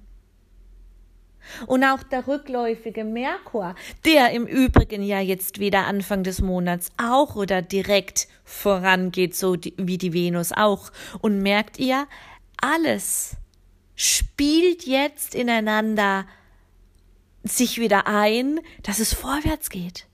Und 1.66 1.84
auch 1.84 2.02
der 2.02 2.26
rückläufige 2.26 3.04
Merkur, 3.04 3.74
der 4.04 4.30
im 4.30 4.46
Übrigen 4.46 5.02
ja 5.02 5.20
jetzt 5.20 5.58
wieder 5.58 5.86
Anfang 5.86 6.22
des 6.22 6.40
Monats 6.40 6.90
auch 6.96 7.36
oder 7.36 7.62
direkt 7.62 8.28
vorangeht, 8.44 9.36
so 9.36 9.56
wie 9.76 9.98
die 9.98 10.12
Venus 10.12 10.52
auch. 10.52 10.90
Und 11.20 11.42
merkt 11.42 11.78
ihr, 11.78 12.06
alles 12.60 13.36
spielt 13.94 14.86
jetzt 14.86 15.34
ineinander 15.34 16.26
sich 17.42 17.78
wieder 17.78 18.06
ein, 18.06 18.60
dass 18.82 18.98
es 18.98 19.14
vorwärts 19.14 19.70
geht. 19.70 20.06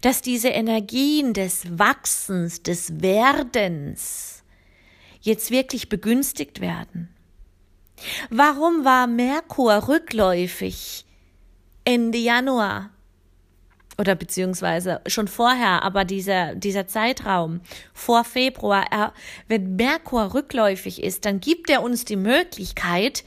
Dass 0.00 0.20
diese 0.20 0.48
Energien 0.48 1.32
des 1.32 1.78
Wachsens, 1.78 2.62
des 2.62 3.00
Werdens 3.02 4.42
jetzt 5.20 5.50
wirklich 5.50 5.88
begünstigt 5.88 6.60
werden. 6.60 7.14
Warum 8.30 8.84
war 8.84 9.06
Merkur 9.06 9.88
rückläufig 9.88 11.04
Ende 11.84 12.18
Januar? 12.18 12.90
Oder 13.98 14.14
beziehungsweise 14.14 15.02
schon 15.06 15.28
vorher, 15.28 15.82
aber 15.82 16.06
dieser, 16.06 16.54
dieser 16.54 16.86
Zeitraum 16.86 17.60
vor 17.92 18.24
Februar, 18.24 18.86
er, 18.90 19.12
wenn 19.46 19.76
Merkur 19.76 20.32
rückläufig 20.32 21.02
ist, 21.02 21.26
dann 21.26 21.38
gibt 21.40 21.68
er 21.68 21.82
uns 21.82 22.06
die 22.06 22.16
Möglichkeit, 22.16 23.24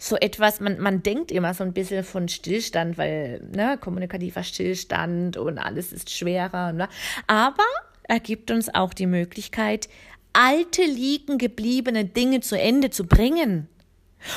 so 0.00 0.16
etwas, 0.16 0.58
man, 0.58 0.80
man 0.80 1.04
denkt 1.04 1.30
immer 1.30 1.54
so 1.54 1.62
ein 1.62 1.72
bisschen 1.72 2.02
von 2.02 2.26
Stillstand, 2.28 2.98
weil, 2.98 3.40
ne, 3.54 3.78
kommunikativer 3.80 4.42
Stillstand 4.42 5.36
und 5.36 5.58
alles 5.58 5.92
ist 5.92 6.10
schwerer, 6.10 6.72
ne? 6.72 6.88
aber 7.28 7.62
er 8.02 8.18
gibt 8.18 8.50
uns 8.50 8.74
auch 8.74 8.94
die 8.94 9.06
Möglichkeit, 9.06 9.88
alte 10.32 10.82
liegen 10.82 11.38
gebliebene 11.38 12.04
Dinge 12.04 12.40
zu 12.40 12.58
Ende 12.58 12.90
zu 12.90 13.04
bringen. 13.06 13.68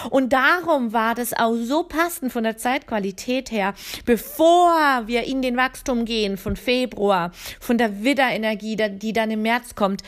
Und 0.10 0.34
darum 0.34 0.94
war 0.94 1.16
das 1.16 1.34
auch 1.34 1.56
so 1.56 1.84
passend 1.84 2.32
von 2.32 2.44
der 2.44 2.58
Zeitqualität 2.58 3.52
her, 3.52 3.74
bevor 4.06 5.04
wir 5.06 5.24
in 5.24 5.42
den 5.42 5.58
Wachstum 5.58 6.06
gehen 6.06 6.38
von 6.38 6.56
Februar, 6.56 7.32
von 7.60 7.78
der 7.78 8.04
Widderenergie, 8.04 8.76
die 8.76 9.14
dann 9.14 9.32
im 9.32 9.42
März 9.42 9.76
kommt, 9.76 10.04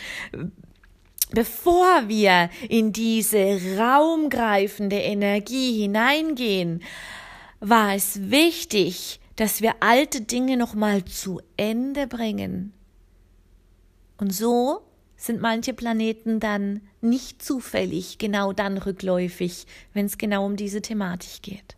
bevor 1.32 2.08
wir 2.08 2.50
in 2.70 2.94
diese 2.94 3.78
raumgreifende 3.78 4.98
Energie 4.98 5.82
hineingehen, 5.82 6.84
war 7.60 7.96
es 7.96 8.30
wichtig, 8.30 9.20
dass 9.36 9.62
wir 9.62 9.76
alte 9.80 10.22
Dinge 10.22 10.58
nochmal 10.58 11.06
zu 11.06 11.42
Ende 11.58 12.08
bringen. 12.08 12.74
Und 14.18 14.34
so 14.34 14.82
sind 15.22 15.42
manche 15.42 15.74
Planeten 15.74 16.40
dann 16.40 16.82
nicht 17.00 17.44
zufällig 17.44 18.18
genau 18.18 18.54
dann 18.54 18.78
rückläufig, 18.78 19.66
wenn 19.94 20.06
es 20.06 20.18
genau 20.18 20.46
um 20.46 20.56
diese 20.56 20.82
Thematik 20.82 21.42
geht. 21.44 21.76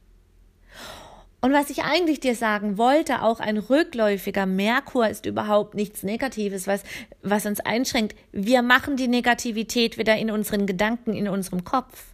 Und 1.41 1.51
was 1.51 1.69
ich 1.69 1.83
eigentlich 1.83 2.21
dir 2.21 2.35
sagen 2.35 2.77
wollte, 2.77 3.21
auch 3.21 3.41
ein 3.41 3.57
rückläufiger 3.57 4.45
Merkur 4.45 5.09
ist 5.09 5.25
überhaupt 5.25 5.75
nichts 5.75 6.01
Negatives, 6.01 6.67
was, 6.67 6.83
was 7.21 7.45
uns 7.45 7.59
einschränkt. 7.59 8.15
Wir 8.31 8.61
machen 8.61 8.95
die 8.95 9.09
Negativität 9.09 9.97
wieder 9.97 10.15
in 10.15 10.31
unseren 10.31 10.65
Gedanken, 10.65 11.13
in 11.13 11.27
unserem 11.27 11.65
Kopf. 11.65 12.05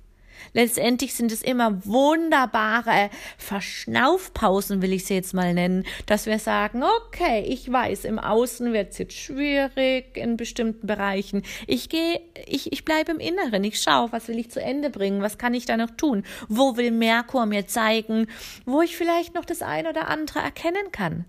Letztendlich 0.54 1.14
sind 1.14 1.32
es 1.32 1.42
immer 1.42 1.86
wunderbare 1.86 3.10
Verschnaufpausen, 3.38 4.82
will 4.82 4.94
ich 4.94 5.06
sie 5.06 5.16
jetzt 5.16 5.34
mal 5.34 5.54
nennen, 5.54 5.86
dass 6.06 6.26
wir 6.26 6.40
sagen, 6.40 6.84
okay, 6.84 7.44
ich 7.48 7.72
weiß, 7.72 8.06
im 8.06 8.20
Außen 8.20 8.74
wird 8.74 8.92
es 8.92 8.98
jetzt 8.98 9.16
schwierig 9.16 10.18
in 10.18 10.38
bestimmten 10.38 10.88
Bereichen. 10.88 11.44
Ich 11.68 11.90
gehe, 11.90 12.22
ich, 12.46 12.72
ich 12.72 12.86
bleibe 12.86 13.12
im 13.12 13.20
Inneren, 13.20 13.64
ich 13.64 13.82
schaue, 13.82 14.12
was 14.12 14.28
will 14.28 14.40
ich 14.40 14.52
zu 14.52 14.62
Ende 14.62 14.90
bringen, 14.90 15.22
was 15.22 15.38
kann 15.38 15.54
ich 15.54 15.66
da 15.66 15.78
noch 15.78 15.92
tun, 15.92 16.24
wo 16.48 16.78
will 16.78 16.92
Merkur 16.92 17.46
mir 17.46 17.68
zeigen, 17.68 18.28
wo 18.66 18.82
ich 18.82 18.98
vielleicht 18.98 19.34
noch 19.34 19.46
das 19.46 19.62
eine 19.62 19.90
oder 19.90 20.08
andere 20.08 20.40
erkennen 20.40 20.92
kann. 20.92 21.26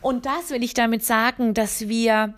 Und 0.00 0.26
das 0.26 0.50
will 0.50 0.62
ich 0.62 0.74
damit 0.74 1.02
sagen, 1.02 1.54
dass 1.54 1.88
wir 1.88 2.34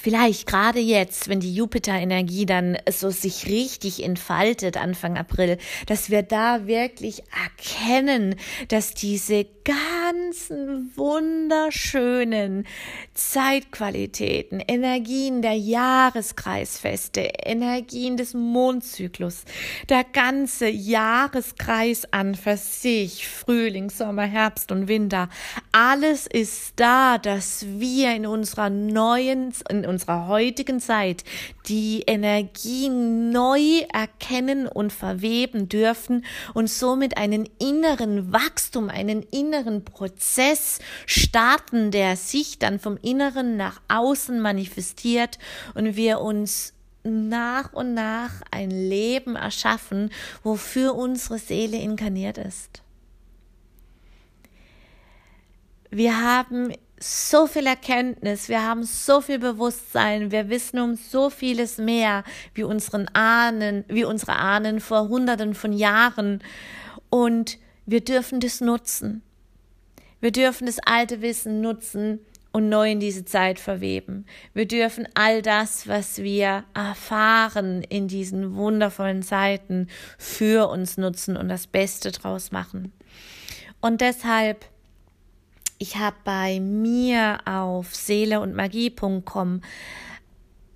vielleicht 0.00 0.46
gerade 0.46 0.80
jetzt, 0.80 1.28
wenn 1.28 1.40
die 1.40 1.54
Jupiter-Energie 1.54 2.46
dann 2.46 2.76
so 2.90 3.10
sich 3.10 3.46
richtig 3.46 4.02
entfaltet 4.02 4.76
Anfang 4.76 5.16
April, 5.16 5.58
dass 5.86 6.10
wir 6.10 6.22
da 6.22 6.66
wirklich 6.66 7.22
erkennen, 7.44 8.36
dass 8.68 8.94
diese 8.94 9.46
ganzen 9.64 10.92
wunderschönen 10.94 12.66
Zeitqualitäten, 13.14 14.60
Energien 14.60 15.40
der 15.40 15.54
Jahreskreisfeste, 15.54 17.20
Energien 17.20 18.16
des 18.16 18.34
Mondzyklus, 18.34 19.44
der 19.88 20.04
ganze 20.04 20.68
Jahreskreis 20.68 22.12
an 22.12 22.34
für 22.34 22.58
sich, 22.58 23.26
Frühling, 23.26 23.88
Sommer, 23.88 24.24
Herbst 24.24 24.70
und 24.70 24.88
Winter, 24.88 25.30
alles 25.72 26.26
ist 26.26 26.74
da, 26.76 27.16
dass 27.18 27.64
wir 27.66 28.14
in 28.14 28.26
unserer 28.26 28.68
neuen, 28.68 29.52
in 29.70 29.83
unserer 29.86 30.28
heutigen 30.28 30.80
Zeit 30.80 31.24
die 31.66 32.02
Energie 32.06 32.88
neu 32.88 33.80
erkennen 33.92 34.66
und 34.66 34.92
verweben 34.92 35.68
dürfen 35.68 36.24
und 36.54 36.68
somit 36.68 37.16
einen 37.16 37.48
inneren 37.58 38.32
Wachstum, 38.32 38.88
einen 38.88 39.22
inneren 39.22 39.84
Prozess 39.84 40.78
starten, 41.06 41.90
der 41.90 42.16
sich 42.16 42.58
dann 42.58 42.78
vom 42.78 42.96
Inneren 42.96 43.56
nach 43.56 43.80
außen 43.88 44.40
manifestiert 44.40 45.38
und 45.74 45.96
wir 45.96 46.20
uns 46.20 46.74
nach 47.04 47.72
und 47.72 47.94
nach 47.94 48.40
ein 48.50 48.70
Leben 48.70 49.36
erschaffen, 49.36 50.10
wofür 50.42 50.94
unsere 50.94 51.38
Seele 51.38 51.76
inkarniert 51.76 52.38
ist. 52.38 52.82
Wir 55.90 56.20
haben 56.20 56.72
so 57.04 57.46
viel 57.46 57.66
Erkenntnis, 57.66 58.48
wir 58.48 58.62
haben 58.62 58.82
so 58.82 59.20
viel 59.20 59.38
Bewusstsein, 59.38 60.30
wir 60.30 60.48
wissen 60.48 60.78
um 60.78 60.94
so 60.94 61.28
vieles 61.28 61.76
mehr 61.76 62.24
wie 62.54 62.62
unseren 62.62 63.08
Ahnen, 63.08 63.84
wie 63.88 64.04
unsere 64.04 64.36
Ahnen 64.36 64.80
vor 64.80 65.08
hunderten 65.08 65.54
von 65.54 65.74
Jahren 65.74 66.42
und 67.10 67.58
wir 67.84 68.00
dürfen 68.00 68.40
das 68.40 68.62
nutzen. 68.62 69.22
Wir 70.20 70.32
dürfen 70.32 70.64
das 70.64 70.78
alte 70.78 71.20
Wissen 71.20 71.60
nutzen 71.60 72.20
und 72.52 72.70
neu 72.70 72.92
in 72.92 73.00
diese 73.00 73.26
Zeit 73.26 73.58
verweben. 73.58 74.24
Wir 74.54 74.66
dürfen 74.66 75.06
all 75.12 75.42
das, 75.42 75.86
was 75.86 76.22
wir 76.22 76.64
erfahren 76.72 77.82
in 77.82 78.08
diesen 78.08 78.54
wundervollen 78.56 79.22
Zeiten 79.22 79.88
für 80.16 80.70
uns 80.70 80.96
nutzen 80.96 81.36
und 81.36 81.50
das 81.50 81.66
Beste 81.66 82.12
draus 82.12 82.50
machen. 82.50 82.94
Und 83.82 84.00
deshalb 84.00 84.64
ich 85.78 85.96
habe 85.96 86.16
bei 86.24 86.60
mir 86.60 87.38
auf 87.44 87.94
seeleundmagie.com 87.94 89.60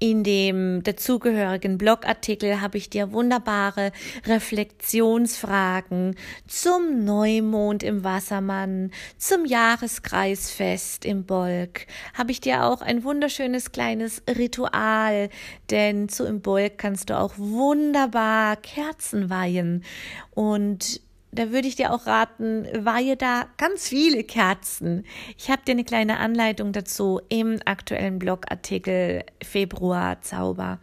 in 0.00 0.22
dem 0.22 0.82
dazugehörigen 0.84 1.76
Blogartikel 1.76 2.60
habe 2.60 2.78
ich 2.78 2.88
dir 2.88 3.10
wunderbare 3.12 3.90
Reflexionsfragen 4.26 6.14
zum 6.46 7.04
Neumond 7.04 7.82
im 7.82 8.04
Wassermann, 8.04 8.92
zum 9.16 9.44
Jahreskreisfest 9.44 11.04
im 11.04 11.24
Bolk. 11.24 11.86
Habe 12.14 12.30
ich 12.30 12.40
dir 12.40 12.64
auch 12.64 12.80
ein 12.80 13.02
wunderschönes 13.02 13.72
kleines 13.72 14.22
Ritual, 14.28 15.30
denn 15.70 16.08
zu 16.08 16.24
im 16.26 16.42
Bolk 16.42 16.78
kannst 16.78 17.10
du 17.10 17.18
auch 17.18 17.34
wunderbar 17.36 18.54
Kerzen 18.54 19.30
weihen 19.30 19.82
und 20.30 21.00
da 21.30 21.50
würde 21.52 21.68
ich 21.68 21.76
dir 21.76 21.92
auch 21.92 22.06
raten, 22.06 22.66
weihe 22.72 23.16
da 23.16 23.46
ganz 23.58 23.88
viele 23.88 24.24
Kerzen. 24.24 25.04
Ich 25.36 25.50
habe 25.50 25.62
dir 25.66 25.72
eine 25.72 25.84
kleine 25.84 26.18
Anleitung 26.18 26.72
dazu 26.72 27.20
im 27.28 27.60
aktuellen 27.64 28.18
Blogartikel 28.18 29.24
Februar 29.42 30.20
Zauber. 30.22 30.78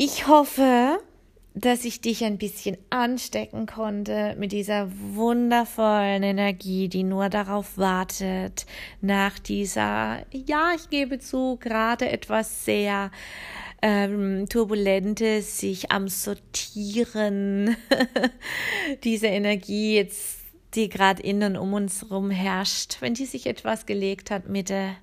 Ich 0.01 0.29
hoffe, 0.29 1.01
dass 1.55 1.85
ich 1.85 2.01
dich 2.01 2.23
ein 2.23 2.39
bisschen 2.39 2.79
anstecken 2.89 3.67
konnte 3.67 4.37
mit 4.39 4.53
dieser 4.53 4.89
wundervollen 4.93 6.23
Energie, 6.23 6.89
die 6.89 7.03
nur 7.03 7.29
darauf 7.29 7.77
wartet, 7.79 8.65
nach 9.01 9.41
dieser, 9.41 10.25
ja, 10.31 10.71
ich 10.77 10.89
gebe 10.89 11.19
zu, 11.19 11.57
gerade 11.57 12.11
etwas 12.11 12.65
sehr 12.65 13.11
ähm, 13.83 14.49
Turbulente, 14.49 15.43
sich 15.43 15.91
am 15.91 16.07
Sortieren, 16.07 17.77
diese 19.03 19.27
Energie 19.27 19.97
jetzt, 19.97 20.39
die 20.75 20.89
gerade 20.89 21.21
innen 21.25 21.57
um 21.57 21.75
uns 21.75 22.03
herum 22.03 22.31
herrscht, 22.31 22.99
wenn 23.01 23.15
die 23.15 23.27
sich 23.27 23.49
etwas 23.49 23.85
gelegt 23.85 24.31
hat 24.31 24.49
Mitte, 24.49 24.95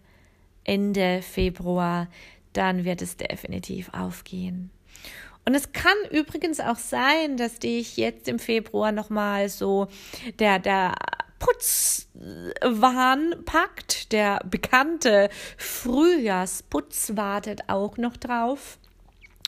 Ende 0.63 1.21
Februar, 1.21 2.07
dann 2.53 2.85
wird 2.85 3.01
es 3.01 3.17
definitiv 3.17 3.89
aufgehen. 3.93 4.71
Und 5.45 5.53
es 5.53 5.71
kann 5.73 5.97
übrigens 6.11 6.59
auch 6.59 6.77
sein, 6.77 7.37
dass 7.37 7.59
dich 7.59 7.97
jetzt 7.97 8.27
im 8.27 8.39
Februar 8.39 8.91
nochmal 8.91 9.49
so 9.49 9.87
der, 10.39 10.57
der 10.59 10.95
Putzwahn 11.39 13.35
packt. 13.45 14.11
Der 14.11 14.39
bekannte 14.49 15.29
Frühjahrsputz 15.57 17.15
wartet 17.15 17.69
auch 17.69 17.97
noch 17.97 18.17
drauf. 18.17 18.79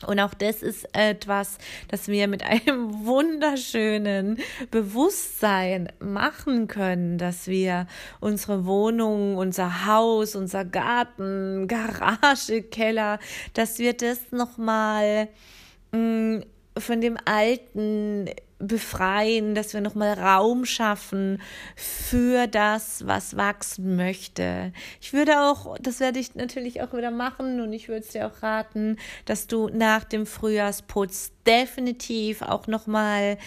Und 0.06 0.20
auch 0.20 0.32
das 0.32 0.62
ist 0.62 0.86
etwas, 0.92 1.58
das 1.88 2.06
wir 2.06 2.28
mit 2.28 2.44
einem 2.44 3.04
wunderschönen 3.04 4.38
Bewusstsein 4.70 5.90
machen 5.98 6.68
können, 6.68 7.18
dass 7.18 7.48
wir 7.48 7.88
unsere 8.20 8.64
Wohnung, 8.64 9.36
unser 9.36 9.86
Haus, 9.86 10.36
unser 10.36 10.64
Garten, 10.64 11.66
Garage, 11.66 12.62
Keller, 12.62 13.18
dass 13.54 13.80
wir 13.80 13.92
das 13.92 14.30
nochmal 14.30 15.24
mm, 15.24 15.67
von 15.92 17.00
dem 17.00 17.16
Alten 17.24 18.30
befreien, 18.58 19.54
dass 19.54 19.72
wir 19.72 19.80
nochmal 19.80 20.14
Raum 20.14 20.64
schaffen 20.64 21.40
für 21.76 22.46
das, 22.46 23.06
was 23.06 23.36
wachsen 23.36 23.96
möchte. 23.96 24.72
Ich 25.00 25.12
würde 25.12 25.40
auch, 25.40 25.76
das 25.80 26.00
werde 26.00 26.18
ich 26.18 26.34
natürlich 26.34 26.82
auch 26.82 26.92
wieder 26.92 27.10
machen 27.10 27.60
und 27.60 27.72
ich 27.72 27.88
würde 27.88 28.00
es 28.00 28.08
dir 28.08 28.26
auch 28.26 28.42
raten, 28.42 28.96
dass 29.26 29.46
du 29.46 29.68
nach 29.68 30.04
dem 30.04 30.26
Frühjahrsputz 30.26 31.32
definitiv 31.46 32.42
auch 32.42 32.66
nochmal 32.66 33.38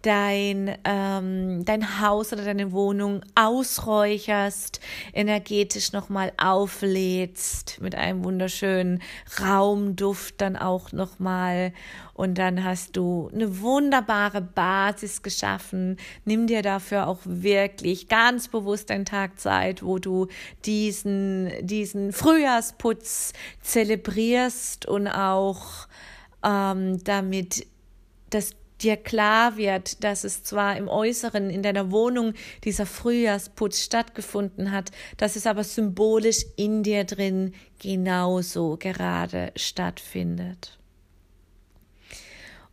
dein, 0.00 0.78
ähm, 0.84 1.62
dein 1.66 2.00
Haus 2.00 2.32
oder 2.32 2.44
deine 2.44 2.72
Wohnung 2.72 3.20
ausräucherst, 3.34 4.80
energetisch 5.12 5.92
nochmal 5.92 6.32
auflädst 6.42 7.78
mit 7.82 7.94
einem 7.94 8.24
wunderschönen 8.24 9.02
Raumduft 9.38 10.40
dann 10.40 10.56
auch 10.56 10.92
nochmal 10.92 11.74
und 12.14 12.38
dann 12.38 12.64
hast 12.64 12.96
du 12.96 13.30
eine 13.32 13.60
wunderbare 13.60 14.42
Basis 14.60 15.22
geschaffen. 15.22 15.96
Nimm 16.26 16.46
dir 16.46 16.60
dafür 16.60 17.06
auch 17.06 17.20
wirklich 17.24 18.08
ganz 18.08 18.48
bewusst 18.48 18.90
einen 18.90 19.06
Tag 19.06 19.40
Zeit, 19.40 19.82
wo 19.82 19.98
du 19.98 20.26
diesen, 20.66 21.50
diesen 21.62 22.12
Frühjahrsputz 22.12 23.32
zelebrierst 23.62 24.84
und 24.84 25.08
auch 25.08 25.88
ähm, 26.44 27.02
damit 27.04 27.66
dass 28.28 28.54
dir 28.82 28.98
klar 28.98 29.56
wird, 29.56 30.04
dass 30.04 30.24
es 30.24 30.44
zwar 30.44 30.76
im 30.76 30.88
Äußeren 30.88 31.48
in 31.48 31.62
deiner 31.62 31.90
Wohnung 31.90 32.34
dieser 32.62 32.84
Frühjahrsputz 32.84 33.82
stattgefunden 33.82 34.72
hat, 34.72 34.90
dass 35.16 35.36
es 35.36 35.46
aber 35.46 35.64
symbolisch 35.64 36.44
in 36.56 36.82
dir 36.82 37.04
drin 37.04 37.54
genauso 37.78 38.76
gerade 38.78 39.52
stattfindet. 39.56 40.79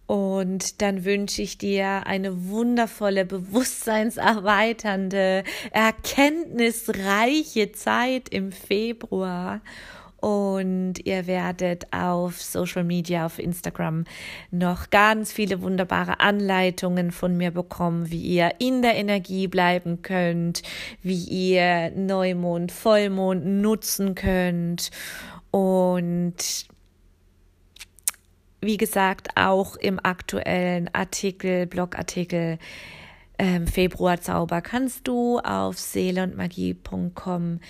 Und 0.08 0.82
dann 0.82 1.04
wünsche 1.04 1.42
ich 1.42 1.58
dir 1.58 2.08
eine 2.08 2.48
wundervolle, 2.48 3.26
bewusstseinserweiternde, 3.26 5.44
erkenntnisreiche 5.72 7.74
Zeit 7.74 8.30
im 8.30 8.54
Februar. 8.54 9.60
Und 10.20 11.06
ihr 11.06 11.28
werdet 11.28 11.94
auf 11.94 12.42
Social 12.42 12.84
Media, 12.84 13.24
auf 13.26 13.38
Instagram 13.38 14.06
noch 14.50 14.90
ganz 14.90 15.32
viele 15.32 15.62
wunderbare 15.62 16.22
Anleitungen 16.22 17.12
von 17.12 17.38
mir 17.38 17.52
bekommen, 17.52 18.10
wie 18.10 18.22
ihr 18.22 18.54
in 18.60 18.82
der 18.82 18.96
Energie 18.96 19.48
bleiben 19.48 20.02
könnt, 20.02 20.64
wie 21.04 21.24
ihr 21.26 21.92
Neumond, 21.92 22.72
Vollmond 22.72 23.46
nutzen 23.46 24.16
könnt. 24.16 24.90
Und 25.52 26.68
wie 28.68 28.76
gesagt, 28.76 29.30
auch 29.36 29.78
im 29.78 29.98
aktuellen 30.04 30.94
Artikel, 30.94 31.68
Blogartikel 31.68 32.60
ähm, 33.40 33.66
Februarzauber 33.66 34.62
kannst 34.62 35.08
du 35.08 35.40
auf 35.40 35.80
seeleundmagie.com 35.80 37.62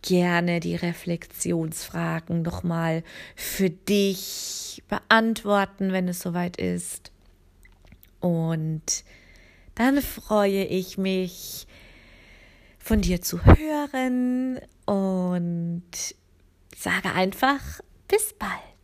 gerne 0.00 0.60
die 0.60 0.74
Reflexionsfragen 0.74 2.40
nochmal 2.40 3.04
für 3.34 3.68
dich 3.68 4.82
beantworten, 4.88 5.92
wenn 5.92 6.08
es 6.08 6.20
soweit 6.20 6.56
ist. 6.56 7.12
Und 8.20 9.04
dann 9.74 10.00
freue 10.00 10.64
ich 10.64 10.96
mich, 10.96 11.66
von 12.78 13.02
dir 13.02 13.20
zu 13.20 13.44
hören 13.44 14.58
und 14.86 15.82
sage 16.74 17.12
einfach 17.12 17.60
bis 18.08 18.32
bald. 18.32 18.75